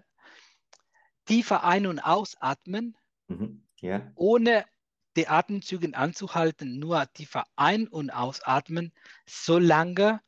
tiefer 1.25 1.63
ein- 1.63 1.85
und 1.85 1.99
ausatmen, 1.99 2.97
Mhm. 3.27 3.63
Ja. 3.79 4.11
ohne 4.15 4.65
die 5.15 5.27
Atemzüge 5.27 5.95
anzuhalten, 5.95 6.79
nur 6.79 7.11
tiefer 7.13 7.45
ein- 7.55 7.87
und 7.87 8.09
ausatmen, 8.09 8.93
so 9.25 9.57
lange, 9.57 10.21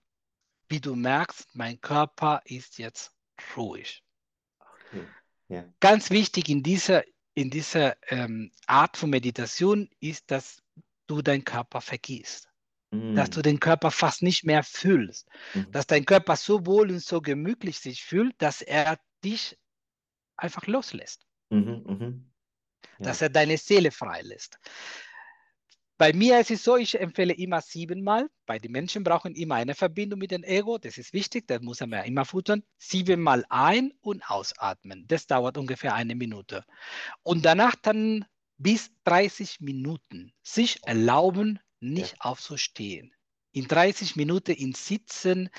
wie 0.68 0.80
du 0.80 0.96
merkst, 0.96 1.48
mein 1.54 1.80
Körper 1.82 2.42
ist 2.46 2.78
jetzt 2.78 3.14
ruhig. 3.56 4.04
Okay. 4.60 5.08
Ja. 5.50 5.66
Ganz 5.80 6.10
wichtig 6.10 6.50
in 6.50 6.64
dieser, 6.64 7.04
in 7.34 7.50
dieser 7.50 7.96
ähm, 8.12 8.52
Art 8.68 8.98
von 8.98 9.10
Meditation 9.10 9.90
ist, 10.00 10.32
dass 10.32 10.64
du 11.08 11.22
deinen 11.22 11.44
Körper 11.44 11.82
vergisst. 11.82 12.50
Mm. 12.92 13.16
Dass 13.16 13.30
du 13.30 13.42
den 13.42 13.60
Körper 13.60 13.92
fast 13.92 14.22
nicht 14.22 14.44
mehr 14.46 14.64
fühlst. 14.64 15.28
Mhm. 15.54 15.72
Dass 15.72 15.88
dein 15.88 16.06
Körper 16.06 16.36
so 16.36 16.66
wohl 16.66 16.92
und 16.92 17.02
so 17.02 17.22
gemütlich 17.22 17.80
sich 17.80 18.04
fühlt, 18.04 18.34
dass 18.42 18.62
er 18.62 19.00
dich 19.24 19.58
einfach 20.38 20.68
loslässt. 20.68 21.26
Mhm. 21.50 21.84
Ja. 21.88 22.33
Dass 23.04 23.22
er 23.22 23.30
deine 23.30 23.58
Seele 23.58 23.92
freilässt. 23.92 24.60
Bei 25.98 26.12
mir 26.12 26.40
ist 26.40 26.52
es 26.52 26.64
so, 26.64 26.76
ich 26.76 27.00
empfehle 27.00 27.34
immer 27.34 27.62
siebenmal, 27.62 28.28
weil 28.48 28.60
die 28.60 28.70
Menschen 28.70 29.04
brauchen 29.04 29.36
immer 29.36 29.56
eine 29.56 29.76
Verbindung 29.76 30.20
mit 30.20 30.32
dem 30.32 30.44
Ego, 30.44 30.78
das 30.78 30.98
ist 30.98 31.14
wichtig, 31.14 31.48
das 31.48 31.62
muss 31.62 31.80
man 31.82 32.04
immer 32.04 32.26
futtern. 32.26 32.64
Siebenmal 32.78 33.46
ein- 33.50 33.94
und 34.02 34.28
ausatmen, 34.30 35.06
das 35.08 35.28
dauert 35.28 35.58
ungefähr 35.58 35.94
eine 35.94 36.16
Minute. 36.16 36.66
Und 37.22 37.46
danach 37.46 37.76
dann 37.76 38.26
bis 38.58 38.92
30 39.04 39.62
Minuten 39.62 40.34
sich 40.42 40.80
erlauben, 40.84 41.60
nicht 41.80 42.20
aufzustehen. 42.20 43.14
In 43.52 43.68
30 43.68 44.16
Minuten 44.16 44.52
in 44.52 44.74
Sitzen 44.74 45.50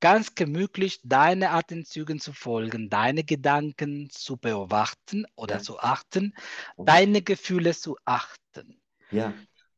ganz 0.00 0.34
gemütlich 0.34 1.00
deine 1.04 1.50
Atemzügen 1.50 2.20
zu 2.20 2.32
folgen, 2.32 2.88
deine 2.90 3.24
Gedanken 3.24 4.08
zu 4.10 4.36
beobachten 4.36 5.26
oder 5.36 5.56
Ja. 5.56 5.60
zu 5.62 5.78
achten, 5.80 6.34
Mhm. 6.76 6.84
deine 6.86 7.22
Gefühle 7.22 7.74
zu 7.74 7.96
achten. 8.04 8.80
Ja. 9.10 9.34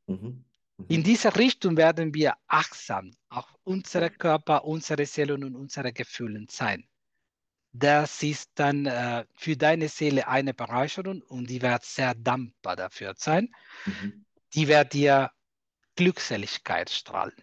Mhm. 0.07 0.45
Mhm. 0.79 0.87
In 0.89 1.03
dieser 1.03 1.37
Richtung 1.37 1.77
werden 1.77 2.15
wir 2.15 2.35
achtsam 2.47 3.11
auf 3.29 3.47
unsere 3.65 4.11
Körper, 4.11 4.65
unsere 4.65 5.07
Seele 5.07 5.35
und 5.35 5.55
unsere 5.57 5.93
Gefühle 5.93 6.47
sein. 6.49 6.87
Das 7.75 8.23
ist 8.23 8.51
dann 8.55 8.85
äh, 8.87 9.25
für 9.35 9.57
deine 9.57 9.89
Seele 9.89 10.29
eine 10.29 10.53
Bereicherung 10.53 11.23
und 11.23 11.49
die 11.49 11.63
wird 11.63 11.85
sehr 11.85 12.15
dankbar 12.15 12.77
dafür 12.77 13.15
sein. 13.17 13.49
Mhm. 13.87 14.25
Die 14.55 14.69
wird 14.69 14.93
dir 14.93 15.31
Glückseligkeit 15.97 16.91
strahlen. 16.91 17.35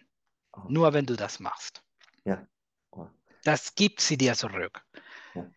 Oh. 0.54 0.62
Nur 0.70 0.94
wenn 0.94 1.06
du 1.06 1.16
das 1.16 1.40
machst. 1.40 1.84
Ja. 2.26 2.46
Das 3.50 3.74
gibt 3.74 4.00
sie 4.00 4.16
dir 4.16 4.36
zurück. 4.36 4.86
Ja. 5.34 5.50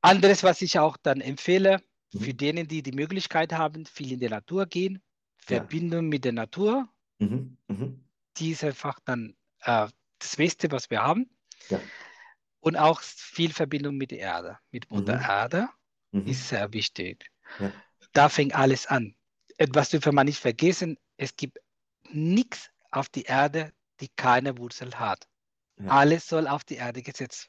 Anderes, 0.00 0.42
was 0.42 0.62
ich 0.62 0.78
auch 0.78 0.96
dann 0.96 1.20
empfehle, 1.20 1.82
für 2.10 2.32
Mhm. 2.32 2.36
denen, 2.38 2.68
die 2.68 2.82
die 2.82 2.92
Möglichkeit 2.92 3.52
haben, 3.52 3.84
viel 3.84 4.12
in 4.12 4.20
die 4.20 4.30
Natur 4.30 4.64
gehen, 4.64 4.94
Ja. 4.94 5.58
Verbindung 5.58 6.08
mit 6.08 6.24
der 6.24 6.32
Natur, 6.32 6.88
Mhm. 7.18 7.58
Mhm. 7.68 8.02
die 8.38 8.52
ist 8.52 8.64
einfach 8.64 8.98
dann 9.04 9.36
äh, 9.64 9.88
das 10.18 10.36
Beste, 10.36 10.70
was 10.70 10.88
wir 10.88 11.02
haben. 11.02 11.28
Ja. 11.68 11.80
Und 12.60 12.76
auch 12.76 13.02
viel 13.02 13.52
Verbindung 13.52 13.96
mit 13.98 14.10
der 14.10 14.20
Erde, 14.20 14.58
mit 14.70 14.90
Mutter 14.90 15.16
Mhm. 15.18 15.22
Erde 15.24 15.68
Mhm. 16.12 16.26
ist 16.28 16.48
sehr 16.48 16.72
wichtig. 16.72 17.30
Ja. 17.58 17.72
Da 18.14 18.30
fängt 18.30 18.54
alles 18.54 18.86
an. 18.86 19.14
Etwas 19.58 19.90
dürfen 19.90 20.14
wir 20.14 20.24
nicht 20.24 20.40
vergessen, 20.40 20.96
es 21.18 21.36
gibt 21.36 21.58
nichts 22.10 22.70
auf 22.90 23.10
die 23.10 23.24
Erde, 23.24 23.70
die 24.00 24.08
keine 24.16 24.56
Wurzel 24.56 24.98
hat. 24.98 25.28
Ja. 25.82 25.88
Alles 25.90 26.26
soll 26.26 26.46
auf 26.46 26.64
die 26.64 26.76
Erde 26.76 27.02
gesetzt. 27.02 27.48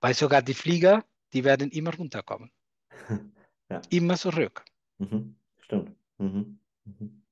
Weil 0.00 0.14
sogar 0.14 0.42
die 0.42 0.54
Flieger, 0.54 1.04
die 1.32 1.44
werden 1.44 1.70
immer 1.70 1.94
runterkommen. 1.94 2.50
Ja. 3.70 3.82
Immer 3.90 4.16
zurück. 4.16 4.64
Mhm. 4.96 5.36
Stimmt. 5.60 5.94
Mhm. 6.16 6.58
Mhm. 6.86 7.22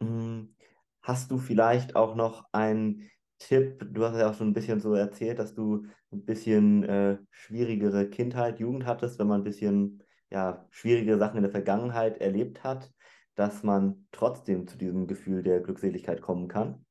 Mm, 0.00 0.54
Hast 1.02 1.30
du 1.30 1.38
vielleicht 1.38 1.96
auch 1.96 2.14
noch 2.14 2.44
einen 2.52 3.10
Tipp? 3.38 3.84
Du 3.92 4.04
hast 4.04 4.16
ja 4.16 4.30
auch 4.30 4.34
schon 4.34 4.48
ein 4.50 4.52
bisschen 4.52 4.78
so 4.78 4.94
erzählt, 4.94 5.38
dass 5.40 5.54
du 5.54 5.86
ein 6.12 6.24
bisschen 6.24 6.84
äh, 6.84 7.18
schwierigere 7.30 8.08
Kindheit, 8.08 8.60
Jugend 8.60 8.86
hattest, 8.86 9.18
wenn 9.18 9.26
man 9.26 9.40
ein 9.40 9.44
bisschen 9.44 10.02
ja, 10.30 10.66
schwierige 10.70 11.18
Sachen 11.18 11.38
in 11.38 11.42
der 11.42 11.50
Vergangenheit 11.50 12.18
erlebt 12.18 12.62
hat, 12.62 12.92
dass 13.34 13.62
man 13.62 14.06
trotzdem 14.12 14.66
zu 14.68 14.76
diesem 14.78 15.06
Gefühl 15.06 15.42
der 15.42 15.60
Glückseligkeit 15.60 16.20
kommen 16.20 16.46
kann. 16.46 16.84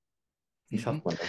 Wie 0.69 0.75
Mhm. 0.77 0.81
schafft 0.81 1.05
man 1.05 1.15
das? 1.15 1.27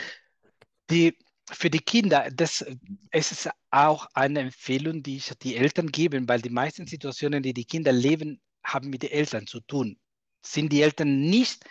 Die, 0.90 1.18
für 1.50 1.70
die 1.70 1.80
Kinder, 1.80 2.30
das, 2.32 2.64
es 3.10 3.32
ist 3.32 3.50
auch 3.70 4.06
eine 4.14 4.40
Empfehlung, 4.40 5.02
die 5.02 5.16
ich 5.16 5.32
die 5.42 5.56
Eltern 5.56 5.88
geben, 5.88 6.28
weil 6.28 6.40
die 6.40 6.50
meisten 6.50 6.86
Situationen, 6.86 7.42
die 7.42 7.54
die 7.54 7.64
Kinder 7.64 7.92
leben, 7.92 8.40
haben 8.64 8.90
mit 8.90 9.02
den 9.02 9.10
Eltern 9.10 9.46
zu 9.46 9.60
tun. 9.60 9.98
Sind 10.44 10.72
die 10.72 10.82
Eltern 10.82 11.20
nicht 11.20 11.64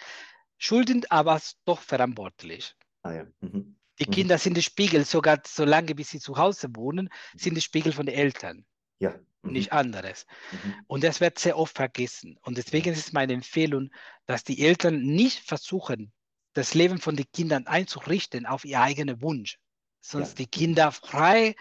schuldend, 0.58 1.12
aber 1.12 1.42
doch 1.66 1.82
verantwortlich. 1.82 2.76
Ah 3.04 3.14
ja. 3.14 3.28
Mhm. 3.42 3.76
Die 4.00 4.06
Mhm. 4.08 4.12
Kinder 4.12 4.38
sind 4.38 4.58
die 4.58 4.62
Spiegel, 4.64 5.06
sogar 5.06 5.42
solange 5.46 5.96
bis 5.96 6.10
sie 6.10 6.20
zu 6.20 6.38
Hause 6.38 6.70
wohnen, 6.76 7.10
sind 7.36 7.56
die 7.56 7.62
Spiegel 7.62 7.92
von 7.94 8.06
den 8.06 8.16
Eltern, 8.16 8.66
Ja. 9.00 9.20
Mhm. 9.42 9.52
nicht 9.54 9.72
anderes. 9.72 10.26
Mhm. 10.52 10.84
Und 10.88 11.04
das 11.04 11.20
wird 11.22 11.40
sehr 11.40 11.58
oft 11.58 11.76
vergessen. 11.76 12.38
Und 12.42 12.58
deswegen 12.58 12.94
ist 12.94 13.00
es 13.00 13.12
meine 13.14 13.34
Empfehlung, 13.34 13.90
dass 14.26 14.44
die 14.44 14.64
Eltern 14.66 15.02
nicht 15.02 15.40
versuchen, 15.48 16.12
das 16.58 16.74
Leben 16.74 16.98
von 16.98 17.16
den 17.16 17.32
Kindern 17.32 17.68
einzurichten 17.68 18.48
auf 18.48 18.66
ihr 18.66 18.82
eigenen 18.82 19.22
Wunsch, 19.22 19.60
sondern 20.02 20.30
Ja. 20.30 20.36
die 20.36 20.48
Kinder 20.48 20.92
frei, 20.92 21.56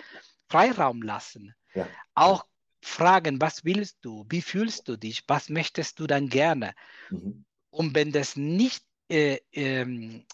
Freiraum 0.48 1.02
lassen. 1.02 1.54
Ja. 1.74 1.86
Auch 2.14 2.46
fragen, 2.80 3.40
was 3.40 3.64
willst 3.64 3.98
du, 4.00 4.24
wie 4.30 4.40
fühlst 4.40 4.88
du 4.88 4.96
dich, 4.96 5.22
was 5.28 5.50
möchtest 5.50 6.00
du 6.00 6.06
dann 6.06 6.28
gerne? 6.28 6.74
Mhm. 7.10 7.44
Und 7.70 7.94
wenn 7.94 8.10
das 8.10 8.36
nicht 8.36 8.84
äh, 9.10 9.38
ähm, 9.52 10.24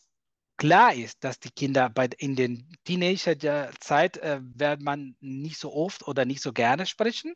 klar 0.57 0.95
ist, 0.95 1.25
dass 1.25 1.41
die 1.41 1.51
Kinder 1.51 1.91
bei, 1.91 2.09
in 2.19 2.37
den 2.37 2.77
Teenagerzeit 2.85 4.19
äh, 4.19 4.41
wird 4.43 4.81
man 4.81 5.17
nicht 5.21 5.59
so 5.59 5.75
oft 5.75 6.07
oder 6.07 6.25
nicht 6.25 6.41
so 6.41 6.53
gerne 6.53 6.87
sprechen 6.87 7.35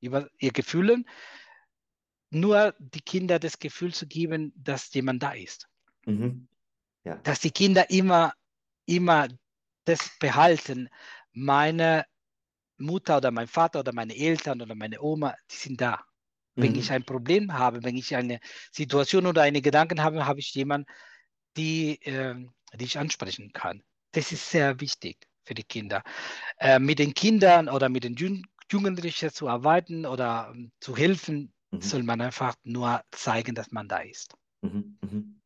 über 0.00 0.28
ihre 0.38 0.52
Gefühle, 0.52 1.04
nur 2.28 2.74
die 2.78 3.00
Kinder 3.00 3.38
das 3.38 3.58
Gefühl 3.58 3.94
zu 3.94 4.06
geben, 4.06 4.52
dass 4.56 4.92
jemand 4.92 5.22
da 5.22 5.32
ist. 5.32 5.68
Mhm. 6.04 6.48
Ja. 7.06 7.22
Dass 7.24 7.40
die 7.40 7.50
Kinder 7.50 7.90
immer, 7.90 8.34
immer 8.86 9.28
das 9.84 10.10
behalten, 10.20 10.88
meine 11.32 12.06
Mutter 12.78 13.18
oder 13.18 13.30
mein 13.30 13.48
Vater 13.48 13.80
oder 13.80 13.92
meine 13.94 14.16
Eltern 14.16 14.62
oder 14.62 14.74
meine 14.74 15.00
Oma, 15.02 15.36
die 15.50 15.56
sind 15.56 15.80
da. 15.80 16.04
Wenn 16.60 16.74
Mhm. 16.74 16.80
ich 16.80 16.92
ein 16.92 17.04
Problem 17.04 17.52
habe, 17.54 17.84
wenn 17.84 17.96
ich 17.96 18.16
eine 18.16 18.40
Situation 18.72 19.26
oder 19.26 19.42
eine 19.42 19.62
Gedanken 19.62 20.02
habe, 20.02 20.26
habe 20.26 20.40
ich 20.40 20.54
jemanden, 20.54 20.86
die, 21.56 22.00
ähm, 22.04 22.54
die 22.74 22.84
ich 22.86 22.98
ansprechen 22.98 23.52
kann. 23.52 23.82
Das 24.12 24.32
ist 24.32 24.50
sehr 24.50 24.80
wichtig 24.80 25.28
für 25.44 25.54
die 25.54 25.64
Kinder. 25.64 26.02
Äh, 26.58 26.78
mit 26.80 26.98
den 27.00 27.14
Kindern 27.14 27.68
oder 27.68 27.88
mit 27.90 28.04
den 28.04 28.14
Jun 28.16 28.44
Jugendlichen 28.72 29.30
zu 29.32 29.48
arbeiten 29.48 30.06
oder 30.06 30.52
ähm, 30.54 30.72
zu 30.80 30.96
helfen, 30.96 31.54
Mhm. 31.72 31.80
soll 31.80 32.04
man 32.04 32.20
einfach 32.20 32.56
nur 32.64 33.02
zeigen, 33.12 33.54
dass 33.54 33.70
man 33.72 33.88
da 33.88 33.98
ist. 34.00 34.34
Mhm, 34.62 34.98
mhm. 35.02 35.40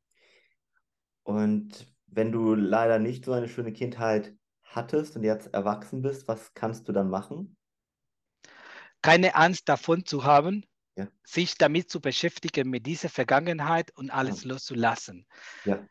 Und 1.31 1.87
wenn 2.09 2.33
du 2.33 2.55
leider 2.55 2.99
nicht 2.99 3.25
so 3.25 3.33
eine 3.33 3.49
schöne 3.49 3.73
Kindheit 3.73 4.35
hattest 4.65 5.17
und 5.17 5.23
jetzt 5.25 5.55
erwachsen 5.55 6.03
bist, 6.03 6.27
was 6.29 6.55
kannst 6.55 6.89
du 6.89 6.93
dann 6.93 7.09
machen? 7.09 7.57
Keine 9.03 9.35
Angst 9.35 9.69
davon 9.69 10.05
zu 10.05 10.25
haben, 10.25 10.65
Ja. 10.97 11.09
sich 11.25 11.57
damit 11.57 11.91
zu 11.91 12.01
beschäftigen, 12.01 12.69
mit 12.69 12.87
dieser 12.87 13.09
Vergangenheit 13.09 13.91
und 13.97 14.11
alles 14.11 14.45
Ah. 14.45 14.49
loszulassen. 14.49 15.27
Ja, 15.65 15.89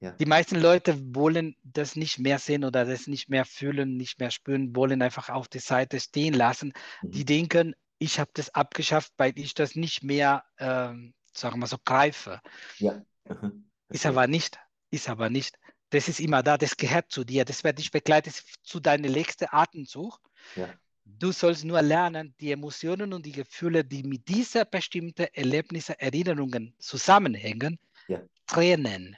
ja, 0.00 0.12
Die 0.18 0.26
meisten 0.26 0.60
Leute 0.60 0.98
wollen 1.14 1.56
das 1.62 1.96
nicht 1.96 2.18
mehr 2.18 2.38
sehen 2.38 2.64
oder 2.64 2.84
das 2.84 3.06
nicht 3.06 3.28
mehr 3.28 3.44
fühlen, 3.44 3.96
nicht 3.96 4.18
mehr 4.20 4.30
spüren, 4.30 4.74
wollen 4.76 5.02
einfach 5.02 5.28
auf 5.28 5.48
die 5.48 5.58
Seite 5.58 6.00
stehen 6.00 6.34
lassen. 6.34 6.72
Die 7.02 7.20
mhm. 7.20 7.26
denken, 7.26 7.74
ich 7.98 8.18
habe 8.20 8.30
das 8.34 8.54
abgeschafft, 8.54 9.12
weil 9.16 9.32
ich 9.36 9.54
das 9.54 9.74
nicht 9.74 10.02
mehr, 10.02 10.44
ähm, 10.58 11.14
sagen 11.34 11.60
wir 11.60 11.66
so, 11.66 11.76
greife. 11.84 12.40
ja. 12.78 13.04
mhm, 13.28 13.70
Ist 13.90 14.06
aber 14.06 14.26
nicht, 14.26 14.58
ist 14.92 15.08
aber 15.08 15.30
nicht. 15.30 15.58
Das 15.90 16.08
ist 16.08 16.20
immer 16.20 16.42
da, 16.42 16.56
das 16.56 16.76
gehört 16.76 17.10
zu 17.10 17.24
dir, 17.24 17.44
das 17.44 17.64
wird 17.64 17.78
dich 17.78 17.90
begleiten 17.90 18.32
zu 18.62 18.80
deinem 18.80 19.12
nächsten 19.12 19.46
Atemzug. 19.50 20.18
Ja, 20.56 20.72
Du 21.04 21.32
sollst 21.32 21.64
nur 21.64 21.82
lernen, 21.82 22.34
die 22.40 22.52
Emotionen 22.52 23.12
und 23.12 23.26
die 23.26 23.32
Gefühle, 23.32 23.84
die 23.84 24.02
mit 24.02 24.28
dieser 24.28 24.64
bestimmten 24.64 25.26
Erlebnisse, 25.32 26.00
Erinnerungen 26.00 26.74
zusammenhängen, 26.78 27.78
Ja. 28.08 28.22
trennen, 28.46 29.16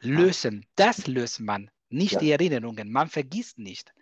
lösen. 0.00 0.66
Das 0.76 1.06
löst 1.06 1.40
man, 1.40 1.70
nicht 1.88 2.14
Ja. 2.14 2.18
die 2.20 2.30
Erinnerungen. 2.32 2.90
Man 2.90 3.08
vergisst 3.08 3.58
nicht. 3.58 3.92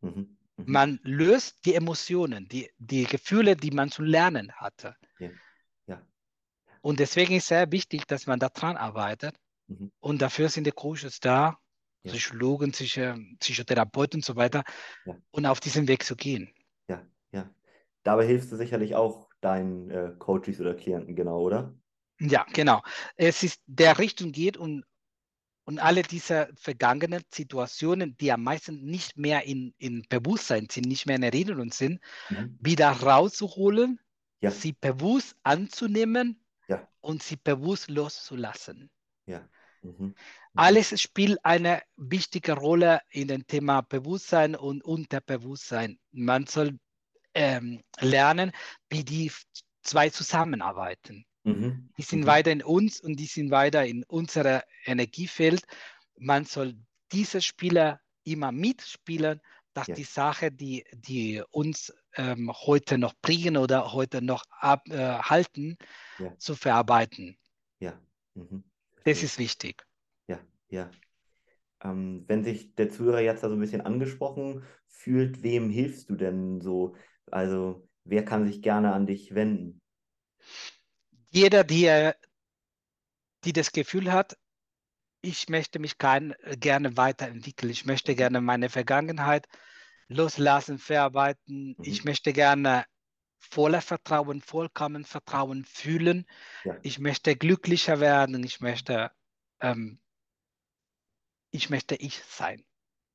mhm, 0.00 0.10
mhm. 0.10 0.36
Man 0.56 1.00
löst 1.02 1.64
die 1.64 1.74
Emotionen, 1.74 2.48
die, 2.48 2.70
die 2.78 3.04
Gefühle, 3.04 3.54
die 3.56 3.70
man 3.70 3.90
zu 3.90 4.02
lernen 4.02 4.52
hatte. 4.52 4.96
Ja. 5.18 5.30
Ja. 5.86 6.06
Und 6.80 6.98
deswegen 6.98 7.34
ist 7.36 7.46
sehr 7.48 7.70
wichtig, 7.70 8.06
dass 8.06 8.26
man 8.26 8.40
daran 8.40 8.76
arbeitet. 8.76 9.36
Mhm. 9.78 9.92
Und 10.00 10.22
dafür 10.22 10.48
sind 10.48 10.66
die 10.66 10.72
Coaches 10.72 11.20
da, 11.20 11.58
Ja. 12.04 12.12
Psychologen, 12.12 12.72
Psycho 12.72 13.14
Psychotherapeuten 13.38 14.18
und 14.18 14.24
so 14.24 14.34
weiter, 14.36 14.64
Ja. 15.06 15.16
und 15.30 15.46
auf 15.46 15.60
diesen 15.60 15.86
Weg 15.88 16.02
zu 16.04 16.16
gehen. 16.16 16.52
Ja, 16.88 17.06
ja. 17.32 17.48
Dabei 18.02 18.26
hilfst 18.26 18.50
du 18.50 18.56
sicherlich 18.56 18.94
auch 18.96 19.28
deinen 19.40 19.90
äh, 19.90 20.12
Coaches 20.18 20.60
oder 20.60 20.74
Klienten, 20.74 21.14
genau, 21.14 21.40
oder? 21.40 21.74
Ja, 22.20 22.44
genau. 22.52 22.82
Es 23.16 23.42
ist 23.42 23.60
der 23.66 23.98
Richtung 23.98 24.32
geht 24.32 24.56
und 24.56 24.84
und 25.64 25.78
alle 25.78 26.02
diese 26.02 26.50
vergangenen 26.56 27.22
Situationen, 27.32 28.16
die 28.16 28.32
am 28.32 28.42
meisten 28.42 28.84
nicht 28.84 29.16
mehr 29.16 29.44
in, 29.46 29.72
in 29.78 30.04
Bewusstsein 30.08 30.66
sind, 30.68 30.86
nicht 30.88 31.06
mehr 31.06 31.14
in 31.14 31.22
Erinnerung 31.22 31.70
sind, 31.70 32.00
Mhm. 32.30 32.58
wieder 32.60 32.90
rauszuholen, 32.90 34.00
Ja. 34.40 34.50
sie 34.50 34.72
bewusst 34.72 35.36
anzunehmen 35.44 36.44
Ja. 36.66 36.88
und 37.00 37.22
sie 37.22 37.36
bewusst 37.36 37.88
loszulassen. 37.90 38.90
Ja. 39.26 39.48
Mhm. 39.82 39.94
Mhm. 39.98 40.14
Alles 40.54 41.00
spielt 41.00 41.44
eine 41.44 41.82
wichtige 41.96 42.52
Rolle 42.54 43.00
in 43.10 43.28
dem 43.28 43.46
Thema 43.46 43.82
Bewusstsein 43.82 44.54
und 44.54 44.84
Unterbewusstsein. 44.84 45.98
Man 46.12 46.46
soll 46.46 46.78
ähm, 47.34 47.82
lernen, 48.00 48.52
wie 48.90 49.04
die 49.04 49.32
zwei 49.82 50.10
zusammenarbeiten. 50.10 51.24
Mhm. 51.44 51.90
Die 51.96 52.02
sind 52.02 52.20
Mhm. 52.20 52.26
weiter 52.26 52.52
in 52.52 52.62
uns 52.62 53.00
und 53.00 53.16
die 53.16 53.26
sind 53.26 53.50
weiter 53.50 53.84
in 53.84 54.04
unserem 54.04 54.60
Energiefeld. 54.84 55.64
Man 56.16 56.44
soll 56.44 56.74
diese 57.10 57.40
Spieler 57.40 58.00
immer 58.24 58.52
mitspielen, 58.52 59.40
dass 59.74 59.88
Ja. 59.88 59.94
die 59.94 60.04
Sache, 60.04 60.52
die, 60.52 60.84
die 60.92 61.42
uns 61.50 61.92
ähm, 62.16 62.52
heute 62.52 62.98
noch 62.98 63.14
bringen 63.22 63.56
oder 63.56 63.92
heute 63.92 64.20
noch 64.22 64.44
abhalten, 64.60 64.92
äh, 64.92 65.18
halten, 65.22 65.76
Ja. 66.18 66.36
zu 66.38 66.54
verarbeiten. 66.54 67.36
Ja. 67.80 67.98
Mhm. 68.34 68.62
Das 69.04 69.22
ist 69.22 69.38
wichtig. 69.38 69.86
Ja, 70.28 70.40
ja. 70.68 70.90
Ähm, 71.82 72.24
wenn 72.28 72.44
sich 72.44 72.74
der 72.76 72.90
Zuhörer 72.90 73.20
jetzt 73.20 73.42
da 73.44 73.48
so 73.48 73.56
ein 73.56 73.60
bisschen 73.60 73.82
angesprochen 73.82 74.64
fühlt, 74.88 75.42
wem 75.42 75.70
hilfst 75.70 76.10
du 76.10 76.16
denn 76.16 76.60
so? 76.60 76.96
Also, 77.30 77.88
wer 78.04 78.24
kann 78.24 78.46
sich 78.46 78.62
gerne 78.62 78.92
an 78.94 79.06
dich 79.06 79.34
wenden? 79.34 79.80
Jeder, 81.30 81.64
der 81.64 82.14
die 83.44 83.52
das 83.52 83.72
Gefühl 83.72 84.12
hat, 84.12 84.36
ich 85.22 85.48
möchte 85.48 85.78
mich 85.78 85.98
kein, 85.98 86.34
gerne 86.58 86.96
weiterentwickeln, 86.96 87.70
ich 87.70 87.86
möchte 87.86 88.14
gerne 88.16 88.40
meine 88.40 88.70
Vergangenheit 88.70 89.46
loslassen, 90.08 90.78
verarbeiten, 90.78 91.76
ich 91.82 92.04
Mhm. 92.04 92.04
möchte 92.04 92.32
gerne 92.32 92.84
voller 93.50 93.80
Vertrauen, 93.82 94.40
vollkommen 94.40 95.04
Vertrauen 95.04 95.64
fühlen, 95.64 96.26
Ja. 96.64 96.78
ich 96.82 96.98
möchte 97.00 97.36
glücklicher 97.36 98.00
werden, 98.00 98.42
ich 98.44 98.60
möchte, 98.60 99.10
ähm, 99.60 100.00
ich 101.50 101.70
möchte 101.70 101.94
ich 101.94 102.22
sein. 102.24 102.64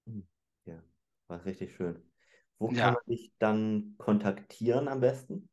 Mhm. 0.06 0.28
Ja, 0.66 0.82
war 1.28 1.44
richtig 1.46 1.76
schön. 1.76 2.12
Wo 2.60 2.72
kann 2.72 2.78
Ja, 2.78 2.92
man 2.94 3.04
dich 3.08 3.34
dann 3.40 3.96
kontaktieren 3.98 4.88
am 4.88 5.02
besten? 5.02 5.50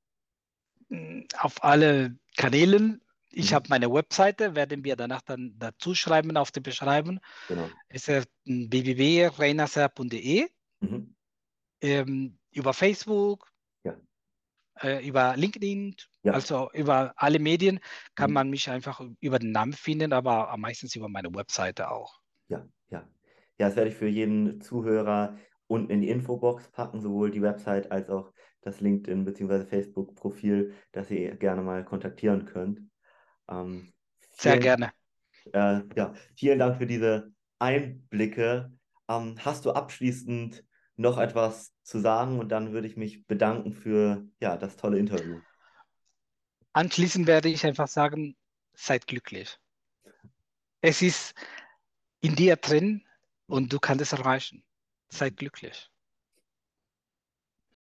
mm, 0.89 1.23
auf 1.39 1.63
alle 1.65 2.19
Kanälen. 2.37 3.01
Ich 3.31 3.51
Mhm. 3.51 3.53
habe 3.53 3.69
meine 3.69 3.93
Webseite, 3.93 4.55
werden 4.55 4.85
wir 4.85 4.97
danach 4.97 5.23
dann 5.23 5.59
dazu 5.59 5.95
schreiben 5.95 6.37
auf 6.37 6.53
die 6.53 6.61
Beschreibung. 6.61 7.21
Genau. 7.47 7.81
Es 7.89 8.09
ist 8.09 8.29
www.reinaser.de. 8.45 10.49
Mhm. 10.81 11.15
ähm, 11.81 12.39
über 12.51 12.75
Facebook, 12.75 13.53
Ja. 13.53 13.54
Äh, 14.81 15.07
über 15.07 15.37
LinkedIn, 15.37 15.97
Ja. 16.23 16.33
also 16.33 16.71
über 16.73 17.13
alle 17.17 17.39
Medien 17.39 17.81
kann 18.15 18.31
Mhm. 18.31 18.35
man 18.35 18.51
mich 18.51 18.71
einfach 18.71 19.01
über 19.21 19.39
den 19.39 19.53
Namen 19.53 19.73
finden, 19.75 20.13
aber 20.13 20.55
meistens 20.59 20.97
über 20.97 21.09
meine 21.09 21.35
Webseite 21.35 21.91
auch. 21.91 22.21
Ja, 22.49 22.67
ja. 22.91 23.09
Ja, 23.59 23.69
das 23.69 23.77
werde 23.77 23.91
ich 23.91 23.97
für 23.97 24.09
jeden 24.09 24.61
Zuhörer 24.61 25.39
unten 25.67 25.91
in 25.91 26.01
die 26.03 26.09
Infobox 26.09 26.71
packen, 26.71 27.01
sowohl 27.01 27.31
die 27.31 27.43
Website 27.43 27.91
als 27.93 28.09
auch 28.11 28.33
das 28.61 28.81
LinkedIn 28.81 29.25
bzw. 29.25 29.65
Facebook-Profil, 29.67 30.75
das 30.93 31.11
ihr 31.11 31.37
gerne 31.37 31.63
mal 31.63 31.85
kontaktieren 31.85 32.45
könnt. 32.47 32.81
Ähm, 33.49 33.95
Sehr 34.39 34.59
vielen, 34.59 34.59
gerne. 34.59 34.93
äh, 35.53 35.83
ja, 35.97 36.15
vielen 36.37 36.59
Dank 36.59 36.79
für 36.79 36.87
diese 36.87 37.33
Einblicke. 37.59 38.73
Ähm, 39.09 39.37
hast 39.45 39.65
du 39.67 39.73
abschließend 39.73 40.65
noch 40.97 41.19
etwas 41.19 41.73
zu 41.83 41.99
sagen? 42.01 42.39
Und 42.39 42.49
dann 42.51 42.73
würde 42.73 42.87
ich 42.87 42.97
mich 42.97 43.27
bedanken 43.27 43.73
für 43.73 44.27
ja, 44.41 44.57
das 44.57 44.77
tolle 44.77 44.99
Interview. 44.99 45.41
Anschließend 46.73 47.27
werde 47.27 47.49
ich 47.49 47.65
einfach 47.65 47.89
sagen, 47.89 48.37
seid 48.73 49.07
glücklich. 49.07 49.59
Es 50.81 51.03
ist 51.03 51.35
in 52.21 52.35
dir 52.35 52.57
drin 52.57 53.05
und 53.47 53.73
du 53.73 53.79
kannst 53.79 54.03
es 54.03 54.13
erreichen. 54.13 54.65
Seid 55.09 55.37
glücklich. 55.37 55.91